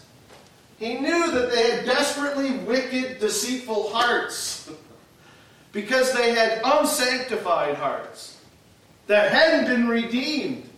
he 0.83 0.95
knew 0.95 1.31
that 1.31 1.49
they 1.49 1.71
had 1.71 1.85
desperately 1.85 2.51
wicked, 2.51 3.19
deceitful 3.19 3.89
hearts. 3.93 4.69
because 5.71 6.13
they 6.13 6.33
had 6.33 6.61
unsanctified 6.63 7.75
hearts 7.75 8.37
that 9.07 9.31
hadn't 9.31 9.65
been 9.65 9.87
redeemed. 9.87 10.69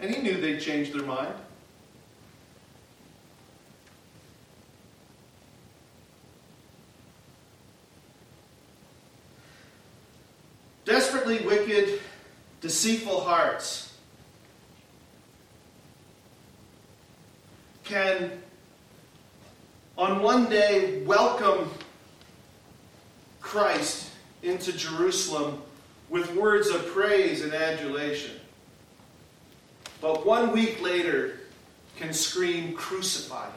And 0.00 0.14
he 0.14 0.22
knew 0.22 0.40
they'd 0.40 0.60
change 0.60 0.92
their 0.92 1.02
mind. 1.02 1.34
Desperately 10.84 11.40
wicked, 11.40 12.00
deceitful 12.62 13.20
hearts 13.20 13.87
can, 17.88 18.30
on 19.96 20.22
one 20.22 20.50
day, 20.50 21.02
welcome 21.04 21.70
Christ 23.40 24.10
into 24.42 24.74
Jerusalem 24.74 25.62
with 26.10 26.34
words 26.34 26.68
of 26.68 26.86
praise 26.88 27.42
and 27.42 27.54
adulation. 27.54 28.36
But 30.02 30.26
one 30.26 30.52
week 30.52 30.82
later, 30.82 31.40
can 31.96 32.12
scream, 32.12 32.74
Crucify 32.74 33.46
him! 33.46 33.52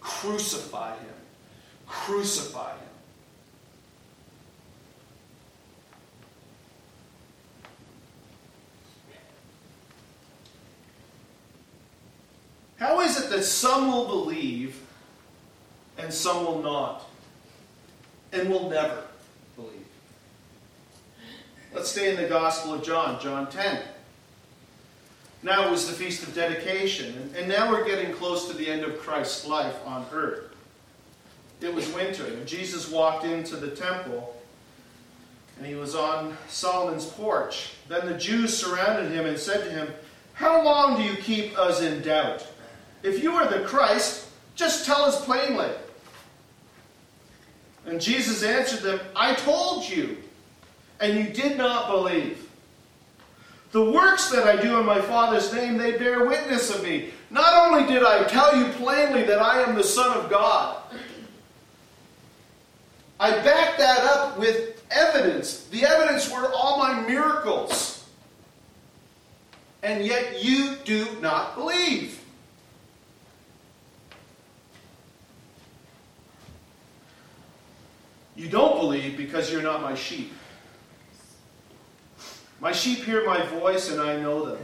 Crucify 0.00 0.94
him! 0.94 1.14
Crucify 1.86 2.70
him! 2.70 2.92
That 13.32 13.44
some 13.44 13.90
will 13.90 14.04
believe 14.04 14.78
and 15.96 16.12
some 16.12 16.44
will 16.44 16.60
not? 16.60 17.08
And 18.30 18.50
will 18.50 18.68
never 18.68 19.04
believe. 19.56 19.86
Let's 21.74 21.88
stay 21.88 22.10
in 22.10 22.20
the 22.20 22.28
Gospel 22.28 22.74
of 22.74 22.84
John, 22.84 23.18
John 23.22 23.50
10. 23.50 23.80
Now 25.42 25.66
it 25.66 25.70
was 25.70 25.86
the 25.86 25.94
Feast 25.94 26.24
of 26.24 26.34
Dedication, 26.34 27.32
and 27.34 27.48
now 27.48 27.70
we're 27.70 27.86
getting 27.86 28.12
close 28.12 28.48
to 28.48 28.54
the 28.54 28.68
end 28.68 28.84
of 28.84 28.98
Christ's 28.98 29.46
life 29.46 29.76
on 29.86 30.04
earth. 30.12 30.54
It 31.62 31.72
was 31.72 31.90
winter, 31.94 32.26
and 32.26 32.46
Jesus 32.46 32.90
walked 32.90 33.24
into 33.24 33.56
the 33.56 33.70
temple, 33.70 34.36
and 35.56 35.66
he 35.66 35.74
was 35.74 35.94
on 35.94 36.36
Solomon's 36.50 37.06
porch. 37.06 37.70
Then 37.88 38.04
the 38.04 38.18
Jews 38.18 38.54
surrounded 38.54 39.10
him 39.10 39.24
and 39.24 39.38
said 39.38 39.64
to 39.64 39.70
him, 39.70 39.88
How 40.34 40.62
long 40.62 40.98
do 40.98 41.02
you 41.02 41.16
keep 41.16 41.58
us 41.58 41.80
in 41.80 42.02
doubt? 42.02 42.46
If 43.02 43.22
you 43.22 43.32
are 43.32 43.46
the 43.46 43.64
Christ, 43.64 44.28
just 44.54 44.86
tell 44.86 45.02
us 45.02 45.24
plainly. 45.24 45.70
And 47.86 48.00
Jesus 48.00 48.42
answered 48.42 48.80
them, 48.80 49.00
I 49.16 49.34
told 49.34 49.88
you, 49.88 50.18
and 51.00 51.18
you 51.18 51.32
did 51.32 51.58
not 51.58 51.90
believe. 51.90 52.48
The 53.72 53.90
works 53.90 54.30
that 54.30 54.46
I 54.46 54.60
do 54.60 54.78
in 54.78 54.86
my 54.86 55.00
Father's 55.00 55.52
name, 55.52 55.78
they 55.78 55.98
bear 55.98 56.26
witness 56.26 56.72
of 56.72 56.82
me. 56.82 57.10
Not 57.30 57.66
only 57.66 57.90
did 57.92 58.04
I 58.04 58.24
tell 58.24 58.56
you 58.56 58.66
plainly 58.72 59.24
that 59.24 59.40
I 59.40 59.62
am 59.62 59.74
the 59.74 59.82
Son 59.82 60.16
of 60.16 60.30
God, 60.30 60.76
I 63.18 63.30
backed 63.42 63.78
that 63.78 64.00
up 64.04 64.38
with 64.38 64.84
evidence. 64.90 65.64
The 65.68 65.84
evidence 65.84 66.30
were 66.30 66.52
all 66.52 66.78
my 66.78 67.00
miracles. 67.00 68.04
And 69.82 70.04
yet 70.04 70.44
you 70.44 70.76
do 70.84 71.06
not 71.20 71.56
believe. 71.56 72.21
You 78.42 78.48
don't 78.48 78.80
believe 78.80 79.16
because 79.16 79.52
you're 79.52 79.62
not 79.62 79.82
my 79.82 79.94
sheep. 79.94 80.32
My 82.58 82.72
sheep 82.72 82.98
hear 82.98 83.24
my 83.24 83.46
voice, 83.46 83.88
and 83.88 84.00
I 84.00 84.20
know 84.20 84.44
them. 84.44 84.58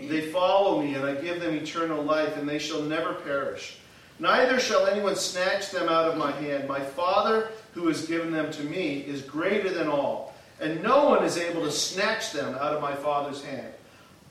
They 0.00 0.22
follow 0.22 0.80
me, 0.80 0.94
and 0.94 1.04
I 1.04 1.14
give 1.14 1.42
them 1.42 1.54
eternal 1.54 2.02
life, 2.02 2.38
and 2.38 2.48
they 2.48 2.58
shall 2.58 2.80
never 2.80 3.12
perish. 3.12 3.76
Neither 4.18 4.58
shall 4.58 4.86
anyone 4.86 5.14
snatch 5.14 5.72
them 5.72 5.90
out 5.90 6.08
of 6.08 6.16
my 6.16 6.30
hand. 6.32 6.66
My 6.66 6.80
Father, 6.80 7.50
who 7.74 7.86
has 7.88 8.06
given 8.06 8.32
them 8.32 8.50
to 8.52 8.64
me, 8.64 9.00
is 9.00 9.20
greater 9.20 9.68
than 9.68 9.88
all, 9.88 10.34
and 10.58 10.82
no 10.82 11.04
one 11.04 11.22
is 11.22 11.36
able 11.36 11.64
to 11.64 11.70
snatch 11.70 12.32
them 12.32 12.54
out 12.54 12.72
of 12.72 12.80
my 12.80 12.94
Father's 12.94 13.44
hand. 13.44 13.74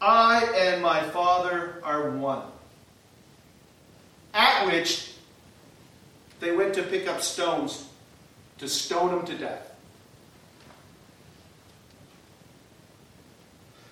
I 0.01 0.43
and 0.57 0.81
my 0.81 1.03
Father 1.09 1.83
are 1.83 2.09
one. 2.09 2.47
At 4.33 4.65
which 4.65 5.11
they 6.39 6.55
went 6.55 6.73
to 6.73 6.81
pick 6.81 7.07
up 7.07 7.21
stones 7.21 7.89
to 8.57 8.67
stone 8.67 9.19
him 9.19 9.25
to 9.25 9.37
death. 9.37 9.71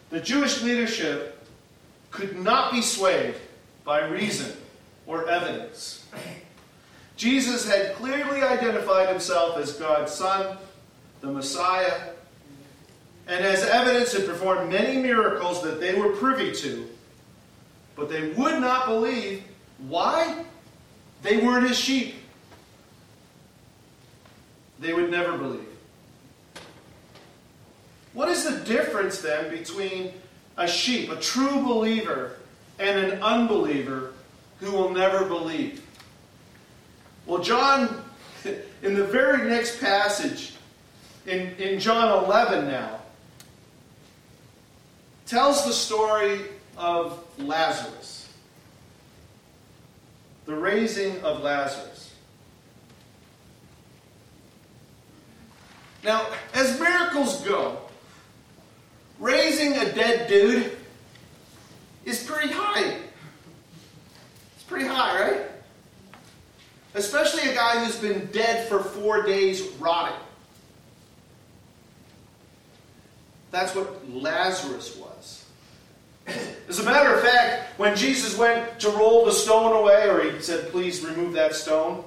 The 0.10 0.22
Jewish 0.22 0.62
leadership 0.62 1.46
could 2.12 2.40
not 2.40 2.72
be 2.72 2.82
swayed 2.82 3.36
by 3.84 4.06
reason 4.06 4.56
or 5.08 5.28
evidence. 5.28 6.06
Jesus 7.18 7.68
had 7.68 7.96
clearly 7.96 8.42
identified 8.42 9.10
himself 9.10 9.58
as 9.58 9.74
God's 9.74 10.12
Son, 10.12 10.58
the 11.22 11.28
Messiah, 11.28 12.10
and 13.28 13.44
as 13.46 13.64
evidence 13.64 14.14
had 14.14 14.26
performed 14.26 14.72
many 14.72 15.02
miracles 15.02 15.64
that 15.64 15.80
they 15.80 15.96
were 15.96 16.10
privy 16.10 16.52
to, 16.54 16.88
but 17.96 18.10
they 18.10 18.30
would 18.30 18.60
not 18.60 18.86
believe. 18.86 19.44
Why? 19.88 20.44
They 21.22 21.38
weren't 21.38 21.68
his 21.68 21.80
sheep 21.80 22.16
they 24.84 24.94
would 24.94 25.10
never 25.10 25.38
believe. 25.38 25.68
What 28.14 28.30
is 28.30 28.44
the 28.44 28.64
difference 28.66 29.22
then 29.22 29.50
between 29.50 30.14
a 30.58 30.68
sheep, 30.68 31.10
a 31.12 31.16
true 31.16 31.64
believer, 31.64 32.38
and 32.78 33.00
an 33.00 33.24
unbeliever 33.24 34.14
who 34.60 34.72
will 34.72 34.92
never 34.92 35.26
believe? 35.26 35.82
Well, 37.26 37.42
John, 37.42 38.04
in 38.84 38.94
the 38.94 39.06
very 39.06 39.50
next 39.50 39.80
passage, 39.80 40.54
in, 41.26 41.56
in 41.56 41.80
John 41.80 42.26
11 42.26 42.68
now, 42.68 43.00
tells 45.26 45.66
the 45.66 45.72
story 45.72 46.42
of 46.78 47.24
Lazarus, 47.40 48.30
the 50.46 50.54
raising 50.54 51.22
of 51.22 51.42
Lazarus. 51.42 51.93
Now, 56.04 56.28
as 56.54 56.80
miracles 56.80 57.42
go, 57.42 57.78
raising 59.20 59.74
a 59.78 59.92
dead 59.94 60.28
dude 60.28 60.78
is 62.06 62.24
pretty 62.24 62.52
high. 62.52 62.98
It's 64.56 64.64
pretty 64.68 64.86
high, 64.86 65.22
right? 65.22 65.42
Especially 66.94 67.50
a 67.50 67.56
guy 67.56 67.84
who's 67.84 67.98
been 67.98 68.28
dead 68.28 68.68
for 68.68 68.80
four 68.80 69.24
days 69.24 69.62
rotting. 69.80 70.20
That's 73.52 73.74
what 73.76 74.10
Lazarus 74.10 74.98
was. 74.98 75.46
As 76.68 76.80
a 76.80 76.84
matter 76.84 77.14
of 77.14 77.22
fact, 77.22 77.80
when 77.80 77.96
Jesus 77.96 78.38
went 78.38 78.80
to 78.80 78.90
roll 78.90 79.26
the 79.26 79.32
stone 79.32 79.76
away, 79.76 80.10
or 80.10 80.30
he 80.30 80.42
said, 80.42 80.70
Please 80.72 81.04
remove 81.04 81.34
that 81.34 81.56
stone, 81.56 82.04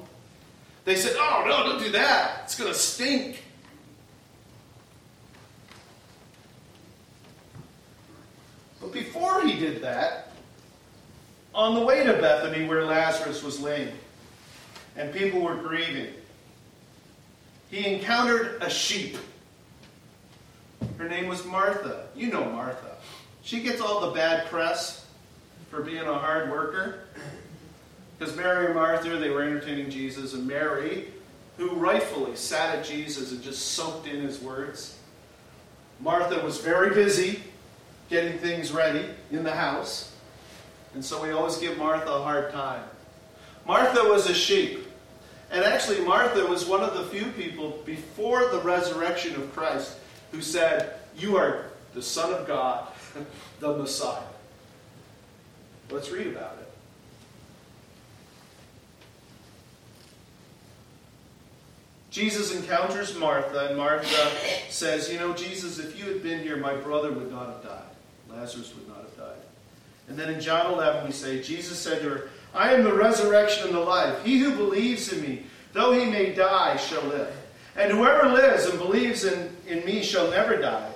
they 0.85 0.97
said, 0.97 1.15
Oh, 1.19 1.45
no, 1.47 1.71
don't 1.71 1.83
do 1.83 1.91
that. 1.93 2.43
It's 2.45 2.59
going 2.59 2.73
to 2.73 2.79
stink. 2.79 3.43
But 8.81 8.93
before 9.17 9.43
he 9.43 9.59
did 9.59 9.83
that, 9.83 10.31
on 11.55 11.75
the 11.75 11.81
way 11.81 12.05
to 12.05 12.13
Bethany, 12.15 12.67
where 12.67 12.85
Lazarus 12.85 13.43
was 13.43 13.61
laying, 13.61 13.95
and 14.95 15.13
people 15.13 15.41
were 15.41 15.55
grieving, 15.55 16.13
he 17.71 17.95
encountered 17.95 18.63
a 18.63 18.69
sheep. 18.69 19.17
Her 20.99 21.09
name 21.09 21.29
was 21.29 21.45
Martha. 21.47 22.09
You 22.15 22.31
know 22.31 22.45
Martha. 22.45 22.97
She 23.43 23.63
gets 23.63 23.81
all 23.81 24.01
the 24.01 24.13
bad 24.13 24.47
press 24.49 25.07
for 25.71 25.81
being 25.81 26.03
a 26.03 26.15
hard 26.15 26.51
worker. 26.51 27.01
Because 28.19 28.37
Mary 28.37 28.67
and 28.67 28.75
Martha, 28.75 29.17
they 29.17 29.31
were 29.31 29.43
entertaining 29.43 29.91
Jesus, 29.91 30.35
and 30.35 30.47
Mary, 30.47 31.09
who 31.57 31.71
rightfully 31.71 32.37
sat 32.37 32.77
at 32.77 32.85
Jesus 32.85 33.33
and 33.33 33.43
just 33.43 33.73
soaked 33.73 34.07
in 34.07 34.21
his 34.21 34.41
words. 34.41 34.99
Martha 36.01 36.45
was 36.45 36.61
very 36.61 36.95
busy 36.95 37.43
getting 38.09 38.39
things 38.39 38.73
ready 38.73 39.09
in 39.31 39.43
the 39.43 39.53
house. 39.53 40.13
And 40.95 41.05
so 41.05 41.23
we 41.23 41.31
always 41.31 41.59
give 41.59 41.77
Martha 41.79 42.11
a 42.11 42.23
hard 42.23 42.53
time. 42.53 42.83
Martha 43.67 44.03
was 44.05 44.29
a 44.31 44.35
sheep. 44.35 44.87
And 45.51 45.65
actually, 45.65 46.01
Martha 46.01 46.45
was 46.47 46.67
one 46.67 46.83
of 46.83 46.95
the 46.95 47.05
few 47.05 47.27
people 47.33 47.83
before 47.85 48.49
the 48.49 48.61
resurrection 48.61 49.35
of 49.37 49.55
Christ 49.55 49.97
who 50.33 50.41
said, 50.41 50.95
You 51.17 51.37
are 51.37 51.67
the 51.95 52.03
Son 52.03 52.33
of 52.33 52.47
God, 52.47 52.89
the 53.61 53.77
Messiah. 53.77 54.23
Let's 55.91 56.11
read 56.11 56.27
about 56.29 56.57
it. 56.61 56.67
Jesus 62.11 62.55
encounters 62.57 63.15
Martha, 63.17 63.67
and 63.69 63.77
Martha 63.77 64.31
says, 64.71 65.13
You 65.13 65.19
know, 65.19 65.35
Jesus, 65.35 65.79
if 65.79 65.99
you 65.99 66.07
had 66.07 66.23
been 66.23 66.41
here, 66.41 66.57
my 66.57 66.75
brother 66.75 67.13
would 67.13 67.31
not 67.31 67.47
have 67.47 67.63
died. 67.63 67.86
Lazarus 68.31 68.75
would 68.75 68.89
not 68.89 68.99
have 68.99 69.17
died. 69.17 69.43
And 70.09 70.19
then 70.19 70.33
in 70.33 70.41
John 70.41 70.73
11, 70.73 71.07
we 71.07 71.13
say, 71.13 71.43
Jesus 71.43 71.79
said 71.79 72.03
to 72.03 72.09
her, 72.09 72.31
I 72.55 72.73
am 72.73 72.85
the 72.85 72.95
resurrection 72.95 73.67
and 73.67 73.75
the 73.75 73.81
life. 73.81 74.25
He 74.25 74.39
who 74.39 74.55
believes 74.55 75.13
in 75.13 75.23
me, 75.23 75.43
though 75.73 75.93
he 75.93 76.07
may 76.07 76.33
die, 76.33 76.77
shall 76.77 77.03
live. 77.03 77.35
And 77.77 77.93
whoever 77.93 78.29
lives 78.29 78.67
and 78.67 78.79
believes 78.79 79.25
in, 79.25 79.55
in 79.67 79.85
me 79.85 80.03
shall 80.03 80.31
never 80.31 80.57
die. 80.57 80.91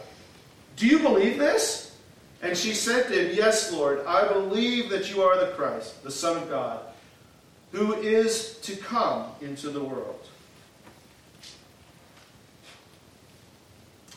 Do 0.77 0.87
you 0.87 1.01
believe 1.01 1.39
this? 1.39 1.99
And 2.43 2.57
she 2.57 2.73
said 2.73 3.09
to 3.09 3.29
him, 3.29 3.37
Yes, 3.37 3.71
Lord, 3.73 4.05
I 4.07 4.27
believe 4.33 4.89
that 4.91 5.11
you 5.11 5.23
are 5.23 5.39
the 5.39 5.53
Christ, 5.53 6.03
the 6.03 6.11
Son 6.11 6.39
of 6.39 6.49
God, 6.49 6.81
who 7.73 7.95
is 7.95 8.59
to 8.63 8.75
come 8.77 9.27
into 9.43 9.69
the 9.69 9.83
world. 9.83 10.27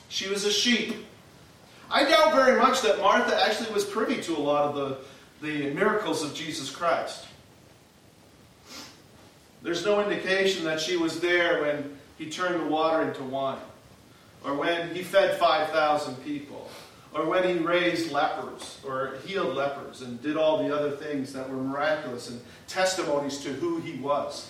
She 0.07 0.29
was 0.29 0.45
a 0.45 0.51
sheep. 0.51 0.93
I 1.93 2.05
doubt 2.05 2.33
very 2.33 2.59
much 2.59 2.81
that 2.81 2.99
Martha 2.99 3.39
actually 3.45 3.71
was 3.71 3.85
privy 3.85 4.19
to 4.23 4.35
a 4.35 4.39
lot 4.39 4.63
of 4.63 4.75
the, 5.41 5.47
the 5.47 5.71
miracles 5.75 6.23
of 6.23 6.33
Jesus 6.33 6.71
Christ. 6.71 7.27
There's 9.61 9.85
no 9.85 10.01
indication 10.01 10.65
that 10.65 10.81
she 10.81 10.97
was 10.97 11.19
there 11.19 11.61
when 11.61 11.95
he 12.17 12.31
turned 12.31 12.59
the 12.59 12.65
water 12.65 13.07
into 13.07 13.21
wine, 13.23 13.59
or 14.43 14.55
when 14.55 14.93
he 14.95 15.03
fed 15.03 15.37
5,000 15.37 16.15
people, 16.23 16.67
or 17.13 17.25
when 17.25 17.47
he 17.47 17.63
raised 17.63 18.11
lepers, 18.11 18.79
or 18.83 19.17
healed 19.23 19.55
lepers, 19.55 20.01
and 20.01 20.19
did 20.23 20.35
all 20.35 20.67
the 20.67 20.75
other 20.75 20.89
things 20.89 21.31
that 21.33 21.47
were 21.47 21.61
miraculous 21.61 22.27
and 22.27 22.41
testimonies 22.67 23.37
to 23.43 23.53
who 23.53 23.79
he 23.81 23.99
was. 23.99 24.49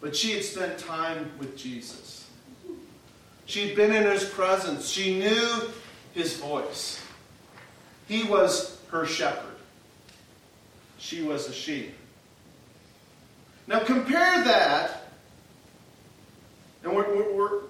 But 0.00 0.14
she 0.14 0.34
had 0.34 0.44
spent 0.44 0.78
time 0.78 1.32
with 1.40 1.56
Jesus. 1.56 2.21
She'd 3.52 3.76
been 3.76 3.92
in 3.92 4.04
his 4.04 4.24
presence. 4.24 4.88
She 4.88 5.18
knew 5.18 5.68
his 6.14 6.38
voice. 6.38 7.04
He 8.08 8.24
was 8.24 8.80
her 8.90 9.04
shepherd. 9.04 9.56
She 10.96 11.20
was 11.20 11.50
a 11.50 11.52
sheep. 11.52 11.92
Now 13.66 13.80
compare 13.80 14.42
that, 14.44 15.02
and 16.82 16.96
we're, 16.96 17.34
we're, 17.34 17.60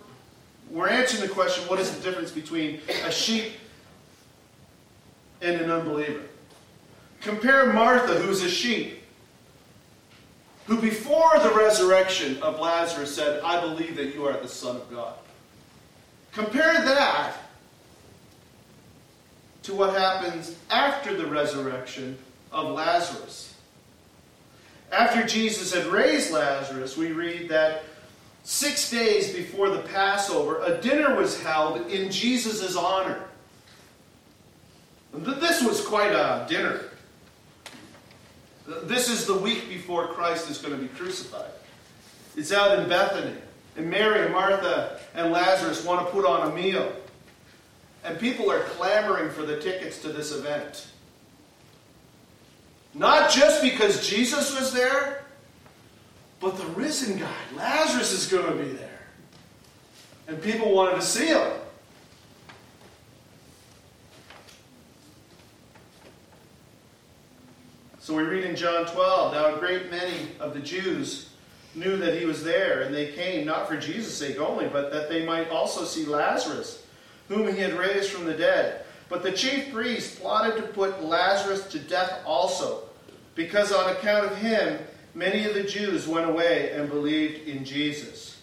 we're 0.70 0.88
answering 0.88 1.20
the 1.20 1.34
question 1.34 1.66
what 1.66 1.80
is 1.80 1.92
the 1.92 2.00
difference 2.00 2.30
between 2.30 2.80
a 3.04 3.10
sheep 3.10 3.54
and 5.40 5.60
an 5.60 5.68
unbeliever? 5.68 6.22
Compare 7.22 7.72
Martha, 7.72 8.20
who's 8.20 8.44
a 8.44 8.48
sheep, 8.48 9.02
who 10.66 10.80
before 10.80 11.40
the 11.40 11.50
resurrection 11.50 12.40
of 12.40 12.60
Lazarus 12.60 13.12
said, 13.12 13.42
I 13.42 13.60
believe 13.60 13.96
that 13.96 14.14
you 14.14 14.26
are 14.26 14.40
the 14.40 14.46
Son 14.46 14.76
of 14.76 14.88
God. 14.88 15.14
Compare 16.32 16.72
that 16.72 17.34
to 19.64 19.74
what 19.74 19.94
happens 19.96 20.56
after 20.70 21.14
the 21.14 21.26
resurrection 21.26 22.18
of 22.50 22.70
Lazarus. 22.70 23.54
After 24.90 25.24
Jesus 25.26 25.72
had 25.72 25.86
raised 25.86 26.32
Lazarus, 26.32 26.96
we 26.96 27.12
read 27.12 27.48
that 27.48 27.84
six 28.44 28.90
days 28.90 29.32
before 29.32 29.70
the 29.70 29.80
Passover, 29.80 30.62
a 30.64 30.80
dinner 30.80 31.14
was 31.14 31.40
held 31.42 31.86
in 31.90 32.10
Jesus' 32.10 32.76
honor. 32.76 33.22
This 35.14 35.62
was 35.62 35.84
quite 35.86 36.12
a 36.12 36.46
dinner. 36.48 36.80
This 38.84 39.08
is 39.08 39.26
the 39.26 39.36
week 39.36 39.68
before 39.68 40.08
Christ 40.08 40.50
is 40.50 40.58
going 40.58 40.74
to 40.74 40.80
be 40.80 40.88
crucified. 40.88 41.50
It's 42.36 42.52
out 42.52 42.78
in 42.78 42.88
Bethany. 42.88 43.36
And 43.76 43.88
Mary 43.88 44.28
Martha 44.28 44.98
and 45.14 45.32
Lazarus 45.32 45.84
want 45.84 46.06
to 46.06 46.12
put 46.12 46.26
on 46.26 46.50
a 46.50 46.54
meal. 46.54 46.92
And 48.04 48.18
people 48.18 48.50
are 48.50 48.60
clamoring 48.60 49.30
for 49.30 49.42
the 49.44 49.60
tickets 49.60 50.00
to 50.02 50.08
this 50.08 50.32
event. 50.32 50.88
Not 52.94 53.30
just 53.30 53.62
because 53.62 54.06
Jesus 54.06 54.58
was 54.58 54.72
there, 54.72 55.24
but 56.40 56.58
the 56.58 56.66
risen 56.66 57.18
guy, 57.18 57.36
Lazarus, 57.54 58.12
is 58.12 58.26
going 58.26 58.46
to 58.46 58.62
be 58.62 58.70
there. 58.72 58.88
And 60.28 60.42
people 60.42 60.74
wanted 60.74 60.96
to 60.96 61.02
see 61.02 61.26
him. 61.26 61.52
So 68.00 68.14
we 68.14 68.24
read 68.24 68.44
in 68.44 68.56
John 68.56 68.84
12 68.86 69.32
Now 69.32 69.54
a 69.54 69.58
great 69.58 69.88
many 69.88 70.28
of 70.40 70.54
the 70.54 70.60
Jews 70.60 71.31
knew 71.74 71.96
that 71.96 72.18
he 72.18 72.26
was 72.26 72.44
there, 72.44 72.82
and 72.82 72.94
they 72.94 73.12
came 73.12 73.46
not 73.46 73.68
for 73.68 73.76
Jesus' 73.76 74.16
sake 74.16 74.38
only, 74.38 74.66
but 74.68 74.92
that 74.92 75.08
they 75.08 75.24
might 75.24 75.48
also 75.48 75.84
see 75.84 76.04
Lazarus, 76.04 76.84
whom 77.28 77.52
he 77.52 77.60
had 77.60 77.74
raised 77.74 78.10
from 78.10 78.26
the 78.26 78.34
dead. 78.34 78.84
But 79.08 79.22
the 79.22 79.32
chief 79.32 79.72
priests 79.72 80.18
plotted 80.18 80.56
to 80.56 80.68
put 80.68 81.02
Lazarus 81.02 81.66
to 81.68 81.78
death 81.78 82.20
also, 82.26 82.84
because 83.34 83.72
on 83.72 83.90
account 83.90 84.26
of 84.26 84.36
him, 84.38 84.78
many 85.14 85.44
of 85.44 85.54
the 85.54 85.64
Jews 85.64 86.06
went 86.06 86.28
away 86.28 86.72
and 86.72 86.88
believed 86.88 87.46
in 87.48 87.64
Jesus. 87.64 88.40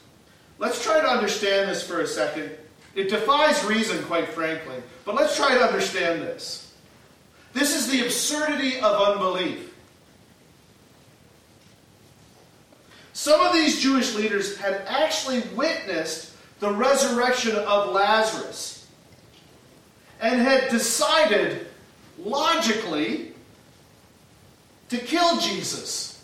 Let's 0.57 0.83
try 0.83 0.99
to 0.99 1.07
understand 1.07 1.69
this 1.69 1.87
for 1.87 2.01
a 2.01 2.07
second. 2.07 2.51
It 2.95 3.09
defies 3.09 3.63
reason, 3.65 4.03
quite 4.03 4.27
frankly, 4.29 4.75
but 5.05 5.15
let's 5.15 5.37
try 5.37 5.53
to 5.53 5.63
understand 5.63 6.21
this. 6.21 6.73
This 7.53 7.75
is 7.75 7.87
the 7.87 8.05
absurdity 8.05 8.79
of 8.79 9.09
unbelief. 9.09 9.68
Some 13.19 13.41
of 13.41 13.51
these 13.51 13.82
Jewish 13.82 14.15
leaders 14.15 14.55
had 14.55 14.82
actually 14.88 15.41
witnessed 15.53 16.32
the 16.62 16.71
resurrection 16.71 17.53
of 17.53 17.91
Lazarus 17.91 18.88
and 20.21 20.39
had 20.39 20.69
decided 20.69 21.67
logically 22.17 23.34
to 24.88 24.97
kill 24.99 25.38
Jesus. 25.38 26.23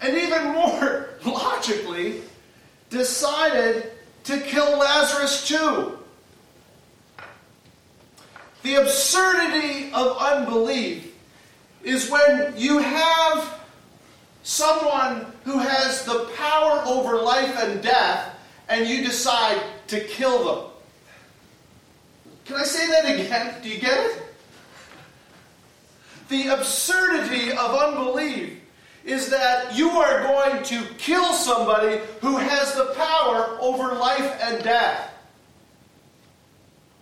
And 0.00 0.16
even 0.16 0.46
more 0.52 1.10
logically, 1.26 2.22
decided 2.88 3.92
to 4.24 4.40
kill 4.40 4.78
Lazarus 4.78 5.46
too. 5.46 5.98
The 8.62 8.76
absurdity 8.76 9.92
of 9.92 10.16
unbelief 10.16 11.11
is 11.84 12.10
when 12.10 12.54
you 12.56 12.78
have 12.78 13.60
someone 14.42 15.26
who 15.44 15.58
has 15.58 16.04
the 16.04 16.30
power 16.36 16.82
over 16.86 17.20
life 17.20 17.56
and 17.58 17.82
death 17.82 18.38
and 18.68 18.88
you 18.88 19.04
decide 19.04 19.60
to 19.88 20.00
kill 20.00 20.44
them. 20.44 20.70
Can 22.44 22.56
I 22.56 22.64
say 22.64 22.86
that 22.88 23.04
again? 23.04 23.62
Do 23.62 23.68
you 23.68 23.80
get 23.80 23.98
it? 23.98 24.22
The 26.28 26.48
absurdity 26.48 27.50
of 27.52 27.74
unbelief 27.74 28.58
is 29.04 29.28
that 29.30 29.76
you 29.76 29.90
are 29.90 30.22
going 30.22 30.62
to 30.64 30.82
kill 30.96 31.32
somebody 31.32 32.00
who 32.20 32.36
has 32.36 32.74
the 32.74 32.94
power 32.96 33.58
over 33.60 33.94
life 33.94 34.38
and 34.42 34.62
death. 34.62 35.12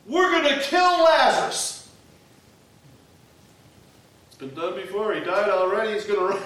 We're 0.07 0.31
going 0.31 0.55
to 0.55 0.61
kill 0.63 1.05
Lazarus 1.05 1.80
been 4.41 4.55
done 4.55 4.75
before. 4.75 5.15
He 5.15 5.21
died 5.21 5.51
already. 5.51 5.93
He's 5.93 6.07
gonna. 6.07 6.41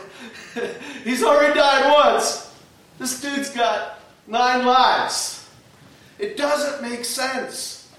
He's 1.04 1.22
already 1.22 1.54
died 1.54 1.92
once. 1.92 2.52
This 2.98 3.20
dude's 3.20 3.50
got 3.50 4.00
nine 4.26 4.66
lives. 4.66 5.48
It 6.18 6.36
doesn't 6.36 6.82
make 6.82 7.04
sense. 7.04 7.92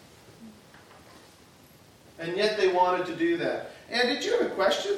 And 2.19 2.35
yet 2.37 2.57
they 2.57 2.67
wanted 2.67 3.05
to 3.07 3.15
do 3.15 3.37
that. 3.37 3.71
And 3.89 4.07
did 4.07 4.23
you 4.23 4.37
have 4.39 4.51
a 4.51 4.55
question? 4.55 4.97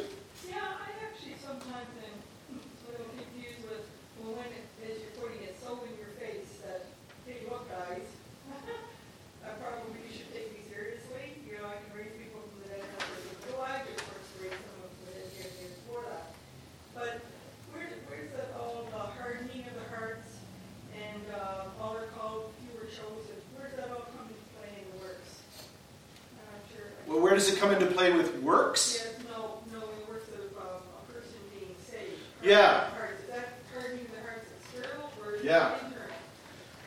Does 27.38 27.54
it 27.54 27.60
come 27.60 27.72
into 27.72 27.86
play 27.86 28.12
with 28.12 28.36
works? 28.42 29.00
Yes, 29.06 29.24
no, 29.30 29.60
no, 29.72 29.78
in 29.86 30.08
works 30.10 30.28
of 30.30 30.58
um, 30.58 30.82
a 31.08 31.14
person 31.14 31.38
being 31.54 31.76
saved. 31.88 32.14
Yeah. 32.42 32.90
Heart- 32.90 33.20
Is 33.24 33.30
that 33.30 33.50
hardening 33.74 34.08
the 34.12 34.22
hearts 34.22 34.48
external 34.74 35.12
or 35.24 35.36
is 35.36 35.42
it 35.42 35.46
Yeah. 35.46 35.76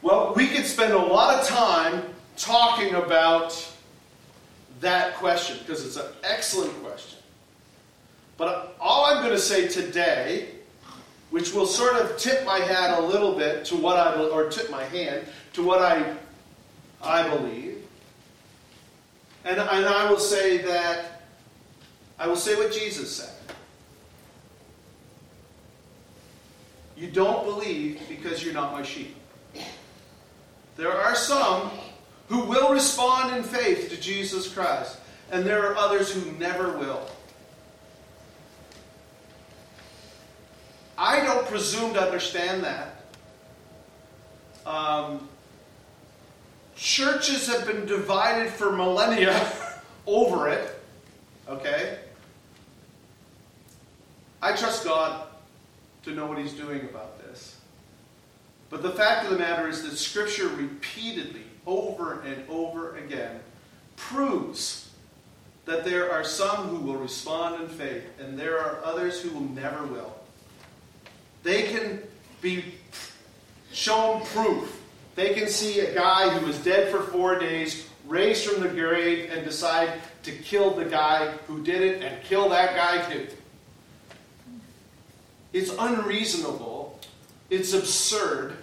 Well, 0.03 0.33
we 0.35 0.49
could 0.49 0.67
spend 0.67 0.93
a 0.93 0.99
lot 0.99 1.39
of 1.41 1.47
time 1.47 2.03
talking 2.37 2.95
about 2.95 3.55
that 4.81 5.15
question 5.17 5.59
because 5.59 5.87
it's 5.87 5.97
an 5.97 6.11
excellent 6.25 6.73
question. 6.83 7.19
But 8.37 8.75
all 8.81 9.05
I'm 9.05 9.19
going 9.19 9.35
to 9.37 9.39
say 9.39 9.69
today, 9.69 10.49
which 11.29 11.53
will 11.53 11.67
sort 11.67 11.95
of 11.97 12.17
tip 12.17 12.45
my 12.45 12.59
hat 12.59 12.99
a 12.99 13.03
little 13.03 13.37
bit 13.37 13.67
to 13.67 13.77
what 13.77 13.97
I 13.99 14.15
or 14.21 14.49
tip 14.51 14.71
my 14.71 14.83
hand 14.85 15.27
to 15.53 15.63
what 15.63 15.81
I 15.81 16.17
I 17.03 17.29
believe, 17.29 17.70
and, 19.45 19.59
and 19.59 19.87
I 19.87 20.11
will 20.11 20.19
say 20.19 20.59
that 20.59 21.23
I 22.19 22.27
will 22.27 22.37
say 22.37 22.55
what 22.55 22.73
Jesus 22.73 23.17
said. 23.17 23.35
You 26.97 27.09
don't 27.11 27.47
believe 27.47 28.03
because 28.11 28.45
you're 28.45 28.53
not 28.53 28.73
my 28.73 28.83
sheep. 28.83 29.17
There 30.77 30.93
are 30.93 31.15
some 31.15 31.71
who 32.29 32.45
will 32.45 32.73
respond 32.73 33.35
in 33.35 33.43
faith 33.43 33.89
to 33.89 33.99
Jesus 33.99 34.53
Christ, 34.53 34.99
and 35.33 35.45
there 35.45 35.67
are 35.67 35.77
others 35.77 36.13
who 36.13 36.31
never 36.33 36.77
will. 36.77 37.09
I 40.99 41.25
don't 41.25 41.47
presume 41.47 41.95
to 41.95 42.01
understand 42.03 42.63
that. 42.65 42.97
Um, 44.67 45.27
churches 46.81 47.47
have 47.47 47.67
been 47.67 47.85
divided 47.85 48.51
for 48.51 48.73
millennia 48.73 49.53
over 50.07 50.49
it. 50.49 50.81
Okay? 51.47 51.99
I 54.41 54.57
trust 54.57 54.85
God 54.85 55.27
to 56.05 56.13
know 56.13 56.27
what 56.27 56.39
He's 56.39 56.55
doing 56.55 56.81
about 56.81 57.19
this. 57.19 57.59
But 58.71 58.83
the 58.83 58.91
fact 58.91 59.27
of 59.27 59.33
the 59.33 59.39
matter 59.39 59.69
is 59.69 59.83
that 59.83 59.97
Scripture 59.97 60.49
repeatedly, 60.49 61.43
over 61.67 62.23
and 62.23 62.43
over 62.49 62.97
again, 62.97 63.41
proves 63.97 64.91
that 65.67 65.85
there 65.85 66.11
are 66.11 66.25
some 66.25 66.69
who 66.69 66.77
will 66.77 66.97
respond 66.97 67.63
in 67.63 67.69
faith, 67.69 68.05
and 68.19 68.39
there 68.39 68.59
are 68.59 68.83
others 68.83 69.21
who 69.21 69.31
will 69.31 69.49
never 69.51 69.85
will. 69.85 70.17
They 71.43 71.65
can 71.65 72.01
be 72.41 72.65
shown 73.71 74.25
proof. 74.27 74.80
They 75.17 75.35
can 75.35 75.49
see 75.49 75.81
a 75.81 75.95
guy 75.95 76.31
who 76.31 76.47
was 76.47 76.59
dead 76.59 76.91
for 76.91 77.01
four 77.01 77.39
days, 77.39 77.89
raised 78.07 78.45
from 78.49 78.63
the 78.63 78.69
grave, 78.69 79.31
and 79.33 79.45
decide 79.45 79.93
to 80.23 80.33
kill 80.33 80.71
the 80.71 80.85
guy 80.85 81.33
who 81.47 81.63
did 81.63 81.83
it 81.83 82.03
and 82.03 82.23
kill 82.25 82.49
that 82.51 82.75
guy 82.75 83.13
too. 83.13 83.27
It's 85.53 85.75
unreasonable. 85.79 86.99
It's 87.49 87.73
absurd, 87.73 88.55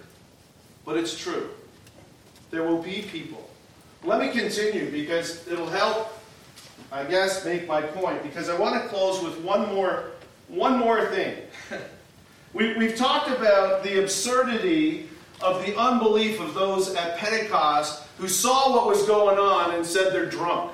but 0.84 0.96
it's 0.96 1.18
true. 1.18 1.50
There 2.50 2.62
will 2.62 2.82
be 2.82 3.02
people. 3.02 3.48
Let 4.04 4.20
me 4.20 4.30
continue 4.30 4.90
because 4.90 5.46
it'll 5.48 5.68
help, 5.68 6.18
I 6.90 7.04
guess, 7.04 7.44
make 7.44 7.66
my 7.66 7.82
point. 7.82 8.22
Because 8.22 8.48
I 8.48 8.58
want 8.58 8.82
to 8.82 8.88
close 8.88 9.22
with 9.22 9.38
one 9.40 9.68
more, 9.74 10.12
one 10.46 10.78
more 10.78 11.06
thing. 11.06 11.36
we, 12.54 12.74
we've 12.78 12.96
talked 12.96 13.28
about 13.28 13.82
the 13.82 14.02
absurdity 14.02 15.10
of 15.40 15.64
the 15.64 15.76
unbelief 15.76 16.40
of 16.40 16.54
those 16.54 16.94
at 16.94 17.16
Pentecost 17.18 18.02
who 18.18 18.28
saw 18.28 18.74
what 18.74 18.86
was 18.86 19.06
going 19.06 19.38
on 19.38 19.74
and 19.74 19.86
said 19.86 20.12
they're 20.12 20.26
drunk. 20.26 20.72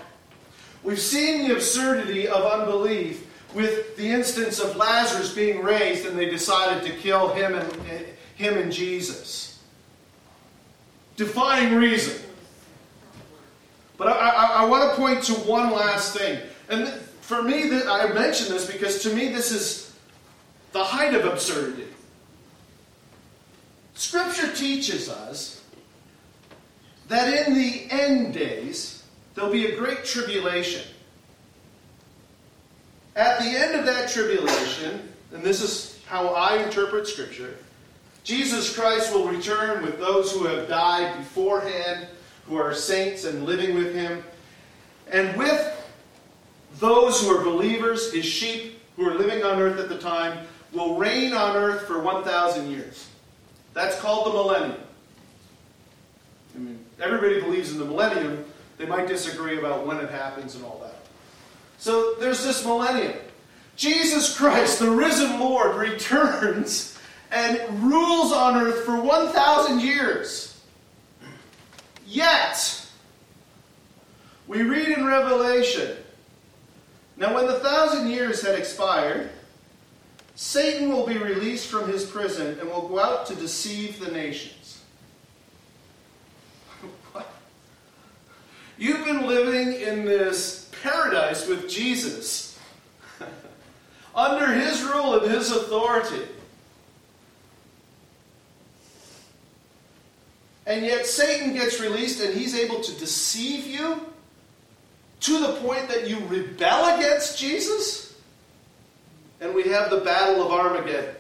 We've 0.83 1.01
seen 1.01 1.49
the 1.49 1.55
absurdity 1.55 2.29
of 2.29 2.45
unbelief 2.45 3.27
with 3.55 3.97
the 3.97 4.09
instance 4.09 4.59
of 4.59 4.77
Lazarus 4.77 5.33
being 5.33 5.63
raised 5.63 6.07
and 6.07 6.19
they 6.19 6.29
decided 6.29 6.83
to 6.85 6.97
kill 6.99 7.33
him 7.33 7.55
and, 7.55 7.73
him 8.37 8.59
and 8.59 8.73
Jesus. 8.73 9.63
Defying 11.17 11.75
reason. 11.75 12.21
But 13.97 14.09
I, 14.09 14.13
I, 14.13 14.47
I 14.63 14.65
want 14.65 14.91
to 14.91 14.97
point 14.97 15.23
to 15.25 15.35
one 15.49 15.71
last 15.71 16.17
thing. 16.17 16.41
And 16.69 16.89
for 17.21 17.43
me, 17.43 17.71
I 17.87 18.13
mention 18.13 18.53
this 18.53 18.71
because 18.71 19.03
to 19.05 19.15
me 19.15 19.29
this 19.29 19.53
is 19.53 19.97
the 20.73 20.83
height 20.83 21.15
of 21.15 21.25
absurdity. 21.25 21.87
Scripture 23.95 24.53
teaches 24.53 25.09
us 25.09 25.63
that 27.09 27.47
in 27.47 27.55
the 27.55 27.87
end 27.91 28.35
days, 28.35 29.05
there'll 29.35 29.53
be 29.53 29.67
a 29.67 29.77
great 29.77 30.05
tribulation. 30.05 30.83
At 33.17 33.39
the 33.39 33.47
end 33.47 33.79
of 33.79 33.87
that 33.87 34.11
tribulation, 34.11 35.09
and 35.33 35.43
this 35.43 35.63
is 35.63 36.01
how 36.07 36.29
I 36.29 36.63
interpret 36.63 37.07
Scripture, 37.07 37.57
Jesus 38.25 38.75
Christ 38.75 39.13
will 39.13 39.29
return 39.29 39.85
with 39.85 39.99
those 39.99 40.33
who 40.33 40.45
have 40.45 40.69
died 40.69 41.17
beforehand, 41.19 42.09
who 42.47 42.57
are 42.57 42.75
saints 42.75 43.25
and 43.25 43.45
living 43.45 43.75
with 43.75 43.95
Him, 43.95 44.25
and 45.11 45.37
with 45.37 45.71
those 46.81 47.21
who 47.21 47.29
are 47.29 47.45
believers, 47.45 48.13
His 48.13 48.25
sheep 48.25 48.81
who 48.97 49.09
are 49.09 49.15
living 49.15 49.45
on 49.45 49.61
earth 49.61 49.79
at 49.79 49.89
the 49.89 49.99
time, 49.99 50.47
will 50.73 50.97
reign 50.97 51.33
on 51.33 51.57
earth 51.57 51.83
for 51.87 52.01
1,000 52.01 52.71
years. 52.71 53.09
That's 53.75 53.99
called 54.01 54.27
the 54.27 54.31
millennium. 54.31 54.81
I 56.55 56.59
mean, 56.59 56.85
everybody 57.01 57.41
believes 57.41 57.73
in 57.73 57.79
the 57.79 57.85
millennium. 57.85 58.45
They 58.79 58.87
might 58.87 59.07
disagree 59.07 59.59
about 59.59 59.87
when 59.87 59.99
it 59.99 60.11
happens 60.11 60.55
and 60.55 60.65
all 60.65 60.81
that. 60.83 60.97
So 61.79 62.15
there's 62.15 62.43
this 62.45 62.65
millennium. 62.65 63.15
Jesus 63.77 64.37
Christ, 64.37 64.79
the 64.79 64.91
risen 64.91 65.41
Lord, 65.41 65.77
returns 65.77 66.97
and 67.31 67.61
rules 67.83 68.33
on 68.33 68.57
earth 68.57 68.85
for 68.85 69.01
1,000 69.01 69.81
years. 69.81 70.63
Yet, 72.07 72.87
we 74.47 74.63
read 74.63 74.97
in 74.97 75.05
Revelation 75.05 75.97
now, 77.17 77.35
when 77.35 77.47
the 77.47 77.61
thousand 77.61 78.09
years 78.09 78.43
had 78.43 78.57
expired, 78.57 79.31
Satan 80.37 80.89
will 80.89 81.07
be 81.07 81.17
released 81.17 81.69
from 81.69 81.89
his 81.89 82.05
prison 82.05 82.59
and 82.59 82.69
will 82.69 82.89
go 82.89 82.99
out 82.99 83.27
to 83.27 83.35
deceive 83.37 84.01
the 84.01 84.11
nations. 84.11 84.83
What? 87.13 87.33
You've 88.77 89.05
been 89.05 89.27
living 89.27 89.81
in 89.81 90.05
this 90.05 90.71
paradise 90.83 91.47
with 91.47 91.69
Jesus, 91.69 92.59
under 94.15 94.47
his 94.53 94.83
rule 94.83 95.21
and 95.21 95.31
his 95.31 95.53
authority. 95.53 96.25
And 100.67 100.85
yet 100.85 101.07
Satan 101.07 101.53
gets 101.53 101.81
released 101.81 102.21
and 102.21 102.35
he's 102.35 102.55
able 102.55 102.81
to 102.81 102.93
deceive 102.99 103.67
you 103.67 104.01
to 105.21 105.41
the 105.41 105.53
point 105.61 105.89
that 105.89 106.09
you 106.09 106.19
rebel 106.27 106.97
against 106.97 107.39
Jesus? 107.39 108.04
And 109.45 109.55
we 109.55 109.65
have 109.65 109.91
the 109.91 109.99
Battle 109.99 110.43
of 110.43 110.51
Armageddon. 110.51 111.15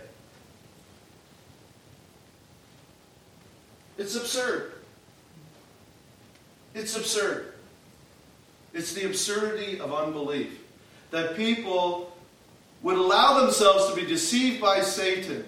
It's 3.98 4.16
absurd. 4.16 4.72
It's 6.74 6.96
absurd. 6.96 7.52
It's 8.72 8.94
the 8.94 9.04
absurdity 9.04 9.78
of 9.78 9.92
unbelief. 9.92 10.58
That 11.10 11.36
people 11.36 12.16
would 12.82 12.96
allow 12.96 13.40
themselves 13.42 13.90
to 13.90 13.94
be 13.94 14.06
deceived 14.06 14.58
by 14.58 14.80
Satan 14.80 15.44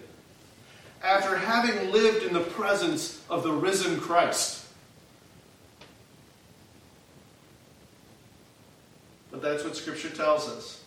after 1.02 1.34
having 1.34 1.90
lived 1.90 2.26
in 2.26 2.34
the 2.34 2.40
presence 2.40 3.22
of 3.30 3.42
the 3.42 3.52
risen 3.52 3.98
Christ. 3.98 4.66
But 9.30 9.40
that's 9.40 9.64
what 9.64 9.74
Scripture 9.76 10.10
tells 10.10 10.46
us. 10.46 10.82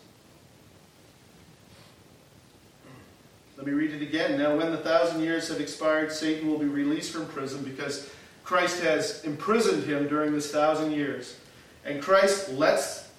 Let 3.60 3.66
me 3.66 3.74
read 3.74 3.92
it 3.92 4.00
again. 4.00 4.38
Now, 4.38 4.56
when 4.56 4.70
the 4.70 4.78
thousand 4.78 5.20
years 5.20 5.48
have 5.48 5.60
expired, 5.60 6.10
Satan 6.10 6.48
will 6.48 6.56
be 6.56 6.64
released 6.64 7.12
from 7.12 7.26
prison 7.26 7.62
because 7.62 8.08
Christ 8.42 8.82
has 8.82 9.22
imprisoned 9.22 9.84
him 9.84 10.08
during 10.08 10.32
this 10.32 10.50
thousand 10.50 10.92
years. 10.92 11.36
And 11.84 12.00
Christ 12.00 12.50
lets, 12.52 13.10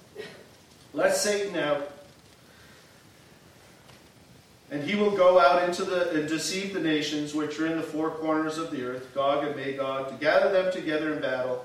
lets 0.94 1.20
Satan 1.20 1.54
out. 1.54 1.92
And 4.72 4.82
he 4.82 4.96
will 4.96 5.12
go 5.12 5.38
out 5.38 5.62
into 5.62 5.84
the 5.84 6.10
and 6.10 6.28
deceive 6.28 6.74
the 6.74 6.80
nations 6.80 7.36
which 7.36 7.60
are 7.60 7.68
in 7.68 7.76
the 7.76 7.84
four 7.84 8.10
corners 8.10 8.58
of 8.58 8.72
the 8.72 8.82
earth, 8.84 9.14
Gog 9.14 9.44
and 9.44 9.54
Magog, 9.54 10.08
to 10.08 10.16
gather 10.16 10.50
them 10.50 10.72
together 10.72 11.12
in 11.14 11.22
battle, 11.22 11.64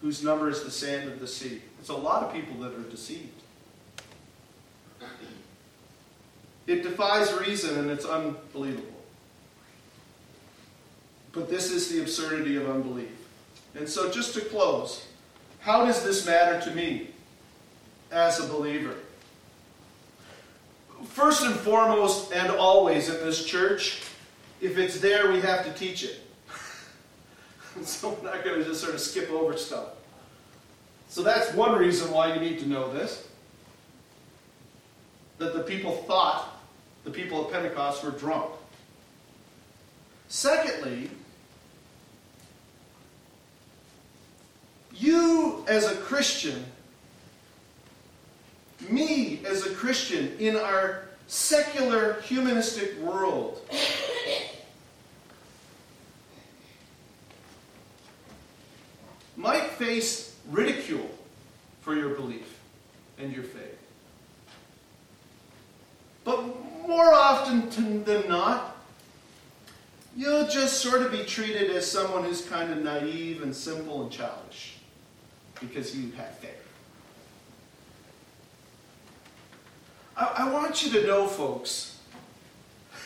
whose 0.00 0.22
number 0.22 0.48
is 0.48 0.62
the 0.62 0.70
sand 0.70 1.10
of 1.10 1.18
the 1.18 1.26
sea. 1.26 1.60
It's 1.80 1.88
a 1.88 1.96
lot 1.96 2.22
of 2.22 2.32
people 2.32 2.54
that 2.60 2.72
are 2.72 2.88
deceived. 2.88 3.35
It 6.66 6.82
defies 6.82 7.32
reason 7.34 7.78
and 7.78 7.90
it's 7.90 8.04
unbelievable. 8.04 8.86
But 11.32 11.48
this 11.48 11.70
is 11.70 11.90
the 11.90 12.00
absurdity 12.00 12.56
of 12.56 12.68
unbelief. 12.68 13.10
And 13.74 13.88
so, 13.88 14.10
just 14.10 14.34
to 14.34 14.40
close, 14.40 15.06
how 15.60 15.84
does 15.84 16.02
this 16.02 16.26
matter 16.26 16.60
to 16.68 16.74
me? 16.74 17.08
as 18.10 18.40
a 18.40 18.46
believer. 18.46 18.94
First 21.04 21.44
and 21.44 21.54
foremost, 21.54 22.32
and 22.32 22.50
always 22.50 23.08
in 23.08 23.16
this 23.16 23.44
church, 23.44 24.02
if 24.60 24.78
it's 24.78 25.00
there, 25.00 25.30
we 25.30 25.40
have 25.40 25.64
to 25.64 25.72
teach 25.72 26.04
it. 26.04 26.20
so 27.82 28.10
we're 28.10 28.30
not 28.30 28.44
going 28.44 28.58
to 28.58 28.64
just 28.64 28.80
sort 28.80 28.94
of 28.94 29.00
skip 29.00 29.30
over 29.30 29.56
stuff. 29.56 29.88
So 31.08 31.22
that's 31.22 31.52
one 31.54 31.78
reason 31.78 32.10
why 32.10 32.34
you 32.34 32.40
need 32.40 32.58
to 32.60 32.68
know 32.68 32.92
this. 32.92 33.28
That 35.38 35.52
the 35.52 35.62
people 35.62 35.92
thought 36.08 36.55
the 37.06 37.12
people 37.12 37.44
at 37.44 37.52
Pentecost 37.52 38.02
were 38.02 38.10
drunk. 38.10 38.50
Secondly, 40.26 41.08
you 44.92 45.64
as 45.68 45.86
a 45.86 45.94
Christian, 45.94 46.64
me 48.90 49.40
as 49.46 49.64
a 49.64 49.70
Christian 49.70 50.36
in 50.40 50.56
our 50.56 51.04
secular 51.28 52.20
humanistic 52.22 52.98
world, 52.98 53.60
might 59.36 59.70
face 59.74 60.34
ridicule 60.50 61.08
for 61.82 61.94
your 61.94 62.16
belief 62.16 62.58
and 63.16 63.32
your 63.32 63.44
faith. 63.44 63.75
But 66.26 66.44
more 66.88 67.14
often 67.14 68.02
than 68.02 68.28
not, 68.28 68.76
you'll 70.16 70.48
just 70.48 70.80
sort 70.80 71.02
of 71.02 71.12
be 71.12 71.22
treated 71.22 71.70
as 71.70 71.88
someone 71.88 72.24
who's 72.24 72.44
kind 72.44 72.72
of 72.72 72.78
naive 72.78 73.42
and 73.44 73.54
simple 73.54 74.02
and 74.02 74.10
childish 74.10 74.78
because 75.60 75.96
you 75.96 76.10
have 76.16 76.36
faith. 76.38 76.50
I, 80.16 80.32
I 80.38 80.52
want 80.52 80.84
you 80.84 81.00
to 81.00 81.06
know, 81.06 81.28
folks, 81.28 82.00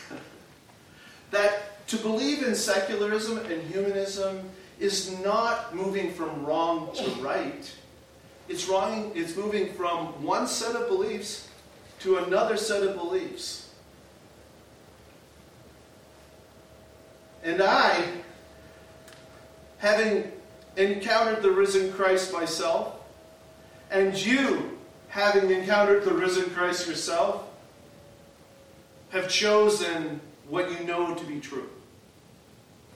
that 1.31 1.87
to 1.89 1.97
believe 1.97 2.41
in 2.41 2.55
secularism 2.55 3.37
and 3.37 3.61
humanism 3.71 4.49
is 4.79 5.15
not 5.19 5.75
moving 5.75 6.11
from 6.11 6.43
wrong 6.43 6.89
to 6.95 7.07
right. 7.21 7.71
It's 8.49 8.67
wrong, 8.67 9.11
it's 9.13 9.37
moving 9.37 9.73
from 9.73 10.23
one 10.23 10.47
set 10.47 10.75
of 10.75 10.87
beliefs 10.87 11.49
to 12.01 12.17
another 12.17 12.57
set 12.57 12.83
of 12.83 12.95
beliefs. 12.95 13.69
And 17.43 17.61
I, 17.61 18.07
having 19.77 20.31
encountered 20.77 21.41
the 21.41 21.51
risen 21.51 21.91
Christ 21.93 22.33
myself, 22.33 22.95
and 23.89 24.15
you, 24.15 24.77
having 25.09 25.51
encountered 25.51 26.03
the 26.03 26.13
risen 26.13 26.49
Christ 26.51 26.87
yourself, 26.87 27.43
have 29.09 29.27
chosen 29.27 30.21
what 30.49 30.71
you 30.71 30.85
know 30.85 31.13
to 31.13 31.25
be 31.25 31.39
true. 31.39 31.69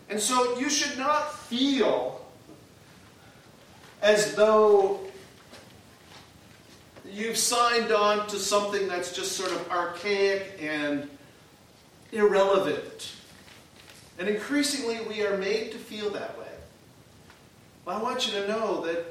And 0.10 0.20
so 0.20 0.58
you 0.58 0.70
should 0.70 0.98
not 0.98 1.38
feel 1.40 2.26
as 4.02 4.36
though 4.36 5.05
you've 7.16 7.38
signed 7.38 7.94
on 7.94 8.28
to 8.28 8.38
something 8.38 8.90
that's 8.90 9.14
just 9.14 9.32
sort 9.32 9.52
of 9.52 9.72
archaic 9.72 10.60
and 10.62 11.10
irrelevant. 12.12 13.14
And 14.20 14.28
increasingly, 14.28 15.00
we 15.08 15.26
are 15.26 15.38
made 15.38 15.72
to 15.72 15.78
feel 15.78 16.10
that 16.10 16.38
way. 16.38 16.46
I 17.88 18.02
want 18.02 18.28
you 18.28 18.34
to 18.42 18.48
know 18.48 18.86
that 18.86 19.06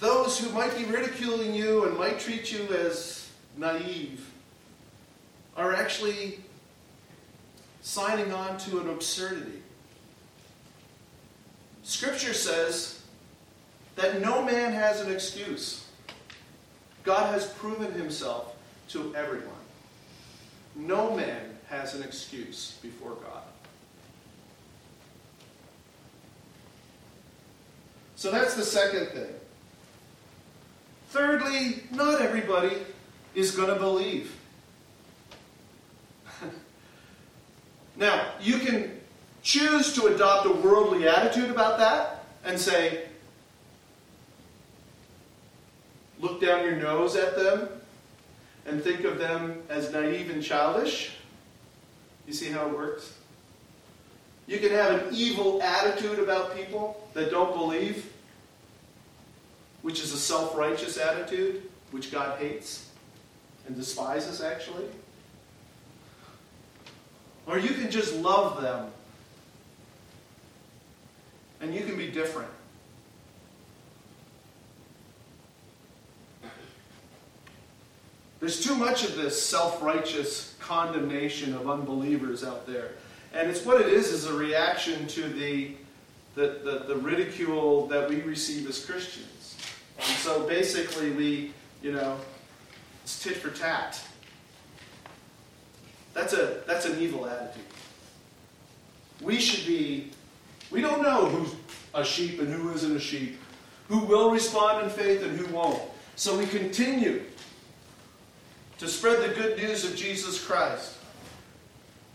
those 0.00 0.38
who 0.38 0.50
might 0.50 0.76
be 0.76 0.84
ridiculing 0.84 1.54
you 1.54 1.84
and 1.84 1.96
might 1.96 2.18
treat 2.18 2.50
you 2.50 2.66
as 2.74 3.30
naive 3.56 4.28
are 5.56 5.72
actually 5.74 6.40
signing 7.82 8.32
on 8.32 8.58
to 8.58 8.80
an 8.80 8.90
absurdity. 8.90 9.62
Scripture 11.84 12.34
says 12.34 12.95
that 13.96 14.20
no 14.20 14.42
man 14.42 14.72
has 14.72 15.00
an 15.00 15.10
excuse. 15.10 15.86
God 17.02 17.32
has 17.32 17.46
proven 17.46 17.92
himself 17.92 18.54
to 18.90 19.14
everyone. 19.16 19.48
No 20.74 21.16
man 21.16 21.56
has 21.68 21.94
an 21.94 22.02
excuse 22.02 22.78
before 22.82 23.12
God. 23.14 23.42
So 28.16 28.30
that's 28.30 28.54
the 28.54 28.62
second 28.62 29.08
thing. 29.08 29.34
Thirdly, 31.10 31.82
not 31.92 32.20
everybody 32.20 32.76
is 33.34 33.50
going 33.52 33.68
to 33.68 33.76
believe. 33.76 34.34
now, 37.96 38.32
you 38.40 38.58
can 38.58 38.98
choose 39.42 39.92
to 39.94 40.06
adopt 40.06 40.46
a 40.46 40.52
worldly 40.52 41.06
attitude 41.06 41.50
about 41.50 41.78
that 41.78 42.24
and 42.44 42.58
say, 42.58 43.06
look 46.20 46.40
down 46.40 46.64
your 46.64 46.76
nose 46.76 47.16
at 47.16 47.36
them 47.36 47.68
and 48.66 48.82
think 48.82 49.04
of 49.04 49.18
them 49.18 49.62
as 49.68 49.92
naive 49.92 50.30
and 50.30 50.42
childish. 50.42 51.12
You 52.26 52.32
see 52.32 52.50
how 52.50 52.66
it 52.66 52.76
works? 52.76 53.14
You 54.46 54.58
can 54.58 54.70
have 54.70 55.02
an 55.02 55.14
evil 55.14 55.62
attitude 55.62 56.18
about 56.18 56.56
people 56.56 57.08
that 57.14 57.30
don't 57.30 57.52
believe, 57.52 58.12
which 59.82 60.00
is 60.00 60.12
a 60.12 60.18
self 60.18 60.56
righteous 60.56 60.98
attitude, 60.98 61.62
which 61.90 62.12
God 62.12 62.38
hates 62.38 62.90
and 63.66 63.76
despises, 63.76 64.40
actually. 64.40 64.86
Or 67.46 67.58
you 67.58 67.70
can 67.70 67.90
just 67.90 68.14
love 68.16 68.60
them 68.60 68.90
and 71.60 71.74
you 71.74 71.84
can 71.84 71.96
be 71.96 72.10
different. 72.10 72.50
There's 78.46 78.62
too 78.62 78.76
much 78.76 79.02
of 79.02 79.16
this 79.16 79.42
self 79.42 79.82
righteous 79.82 80.54
condemnation 80.60 81.52
of 81.52 81.68
unbelievers 81.68 82.44
out 82.44 82.64
there. 82.64 82.92
And 83.34 83.50
it's 83.50 83.64
what 83.64 83.80
it 83.80 83.88
is, 83.88 84.12
is 84.12 84.26
a 84.26 84.32
reaction 84.32 85.08
to 85.08 85.28
the, 85.28 85.72
the, 86.36 86.60
the, 86.62 86.84
the 86.86 86.94
ridicule 86.94 87.88
that 87.88 88.08
we 88.08 88.20
receive 88.20 88.68
as 88.68 88.86
Christians. 88.86 89.56
And 89.98 90.16
so 90.18 90.46
basically, 90.46 91.10
we, 91.10 91.54
you 91.82 91.90
know, 91.90 92.18
it's 93.02 93.20
tit 93.20 93.36
for 93.38 93.50
tat. 93.50 94.00
That's, 96.14 96.32
a, 96.32 96.60
that's 96.68 96.84
an 96.84 97.00
evil 97.00 97.26
attitude. 97.26 97.64
We 99.22 99.40
should 99.40 99.66
be, 99.66 100.12
we 100.70 100.80
don't 100.82 101.02
know 101.02 101.26
who's 101.26 101.52
a 101.94 102.04
sheep 102.04 102.38
and 102.38 102.52
who 102.52 102.72
isn't 102.74 102.96
a 102.96 103.00
sheep, 103.00 103.40
who 103.88 104.04
will 104.04 104.30
respond 104.30 104.84
in 104.84 104.90
faith 104.90 105.24
and 105.24 105.36
who 105.36 105.52
won't. 105.52 105.82
So 106.14 106.38
we 106.38 106.46
continue 106.46 107.24
to 108.78 108.88
spread 108.88 109.28
the 109.28 109.34
good 109.34 109.56
news 109.58 109.84
of 109.84 109.96
Jesus 109.96 110.44
Christ. 110.44 110.94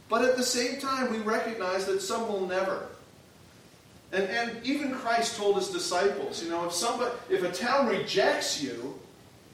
But 0.10 0.26
at 0.26 0.38
the 0.38 0.44
same 0.44 0.80
time, 0.80 1.12
we 1.12 1.20
recognize 1.20 1.86
that 1.86 2.02
some 2.02 2.28
will 2.28 2.46
never. 2.46 2.88
And, 4.12 4.26
and 4.26 4.66
even 4.66 4.94
Christ 4.94 5.38
told 5.38 5.56
his 5.56 5.70
disciples, 5.70 6.44
you 6.44 6.50
know, 6.50 6.66
if 6.66 6.74
somebody, 6.74 7.12
if 7.30 7.44
a 7.44 7.52
town 7.52 7.88
rejects 7.88 8.62
you, 8.62 9.00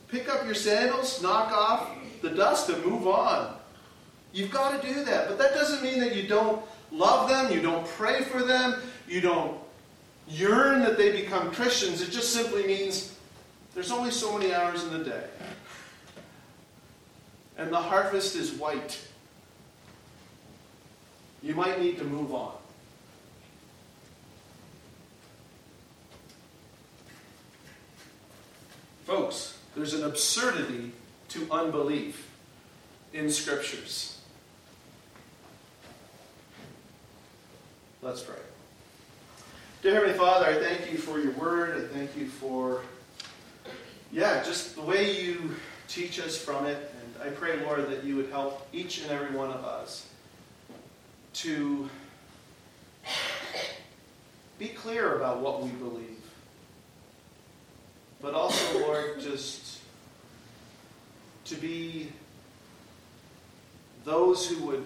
pick 0.08 0.28
up 0.30 0.46
your 0.46 0.56
sandals, 0.56 1.22
knock 1.22 1.52
off 1.52 1.90
the 2.22 2.32
dust, 2.32 2.70
and 2.70 2.84
move 2.84 3.08
on. 3.08 3.56
You've 4.34 4.52
got 4.52 4.82
to 4.82 4.88
do 4.88 5.06
that. 5.06 5.28
But 5.28 5.38
that 5.38 5.54
doesn't 5.54 5.84
mean 5.84 6.00
that 6.00 6.16
you 6.16 6.28
don't 6.28 6.62
love 6.92 7.30
them, 7.30 7.52
you 7.52 7.62
don't 7.62 7.86
pray 7.86 8.24
for 8.24 8.42
them, 8.42 8.82
you 9.08 9.22
don't 9.22 9.60
yearn 10.28 10.82
that 10.82 10.98
they 10.98 11.12
become 11.12 11.52
Christians. 11.52 12.02
It 12.02 12.10
just 12.10 12.34
simply 12.34 12.66
means 12.66 13.16
there's 13.76 13.92
only 13.92 14.12
so 14.12 14.38
many 14.38 14.54
hours 14.54 14.84
in 14.84 14.92
the 14.92 15.04
day 15.04 15.24
and 17.58 17.72
the 17.72 17.78
harvest 17.78 18.36
is 18.36 18.52
white. 18.54 19.00
You 21.42 21.56
might 21.56 21.82
need 21.82 21.98
to 21.98 22.04
move 22.04 22.34
on. 22.34 22.54
Folks, 29.06 29.58
there's 29.76 29.94
an 29.94 30.04
absurdity 30.04 30.92
to 31.30 31.48
unbelief 31.52 32.30
in 33.14 33.30
scriptures. 33.32 34.20
Let's 38.02 38.22
pray. 38.22 38.36
Dear 39.82 39.96
Heavenly 39.96 40.18
Father, 40.18 40.46
I 40.46 40.56
thank 40.56 40.92
you 40.92 40.98
for 40.98 41.20
your 41.20 41.32
word. 41.34 41.78
I 41.78 41.94
thank 41.96 42.16
you 42.18 42.28
for, 42.28 42.82
yeah, 44.12 44.44
just 44.44 44.76
the 44.76 44.82
way 44.82 45.22
you 45.22 45.56
teach 45.88 46.20
us 46.20 46.38
from 46.38 46.66
it 46.66 46.92
I 47.24 47.30
pray, 47.30 47.60
Lord, 47.66 47.90
that 47.90 48.04
you 48.04 48.16
would 48.16 48.30
help 48.30 48.68
each 48.72 49.02
and 49.02 49.12
every 49.12 49.36
one 49.36 49.50
of 49.50 49.64
us 49.66 50.08
to 51.34 51.90
be 54.60 54.70
clear 54.70 55.16
about 55.16 55.40
what 55.40 55.64
we 55.64 55.70
believe. 55.72 56.18
but 58.20 58.34
also, 58.34 58.80
Lord, 58.80 59.20
just 59.20 59.80
to 61.46 61.56
be 61.56 62.12
those 64.04 64.48
who 64.48 64.66
would 64.66 64.84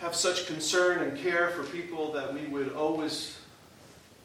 have 0.00 0.14
such 0.14 0.46
concern 0.46 1.02
and 1.02 1.16
care 1.18 1.50
for 1.50 1.62
people 1.64 2.12
that 2.12 2.32
we 2.34 2.46
would 2.46 2.72
always 2.72 3.38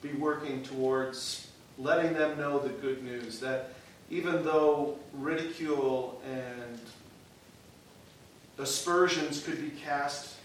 be 0.01 0.11
working 0.13 0.63
towards 0.63 1.47
letting 1.77 2.13
them 2.13 2.37
know 2.37 2.59
the 2.59 2.69
good 2.69 3.03
news 3.03 3.39
that 3.39 3.74
even 4.09 4.43
though 4.43 4.97
ridicule 5.13 6.21
and 6.31 6.79
aspersions 8.59 9.43
could 9.43 9.59
be 9.61 9.71
cast, 9.81 10.35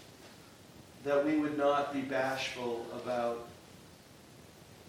that 1.03 1.25
we 1.25 1.37
would 1.37 1.57
not 1.57 1.93
be 1.93 2.01
bashful 2.01 2.85
about 2.93 3.47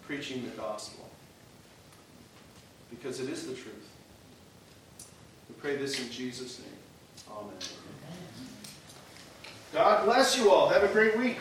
preaching 0.07 0.43
the 0.45 0.51
gospel. 0.51 1.09
Because 2.91 3.21
it 3.21 3.29
is 3.29 3.47
the 3.47 3.55
truth. 3.55 3.89
We 5.49 5.55
pray 5.61 5.77
this 5.77 6.01
in 6.01 6.11
Jesus' 6.11 6.59
name. 6.59 6.69
Amen. 7.31 7.55
God 9.73 10.05
bless 10.05 10.37
you 10.37 10.51
all. 10.51 10.69
Have 10.69 10.83
a 10.83 10.89
great 10.89 11.17
week. 11.17 11.39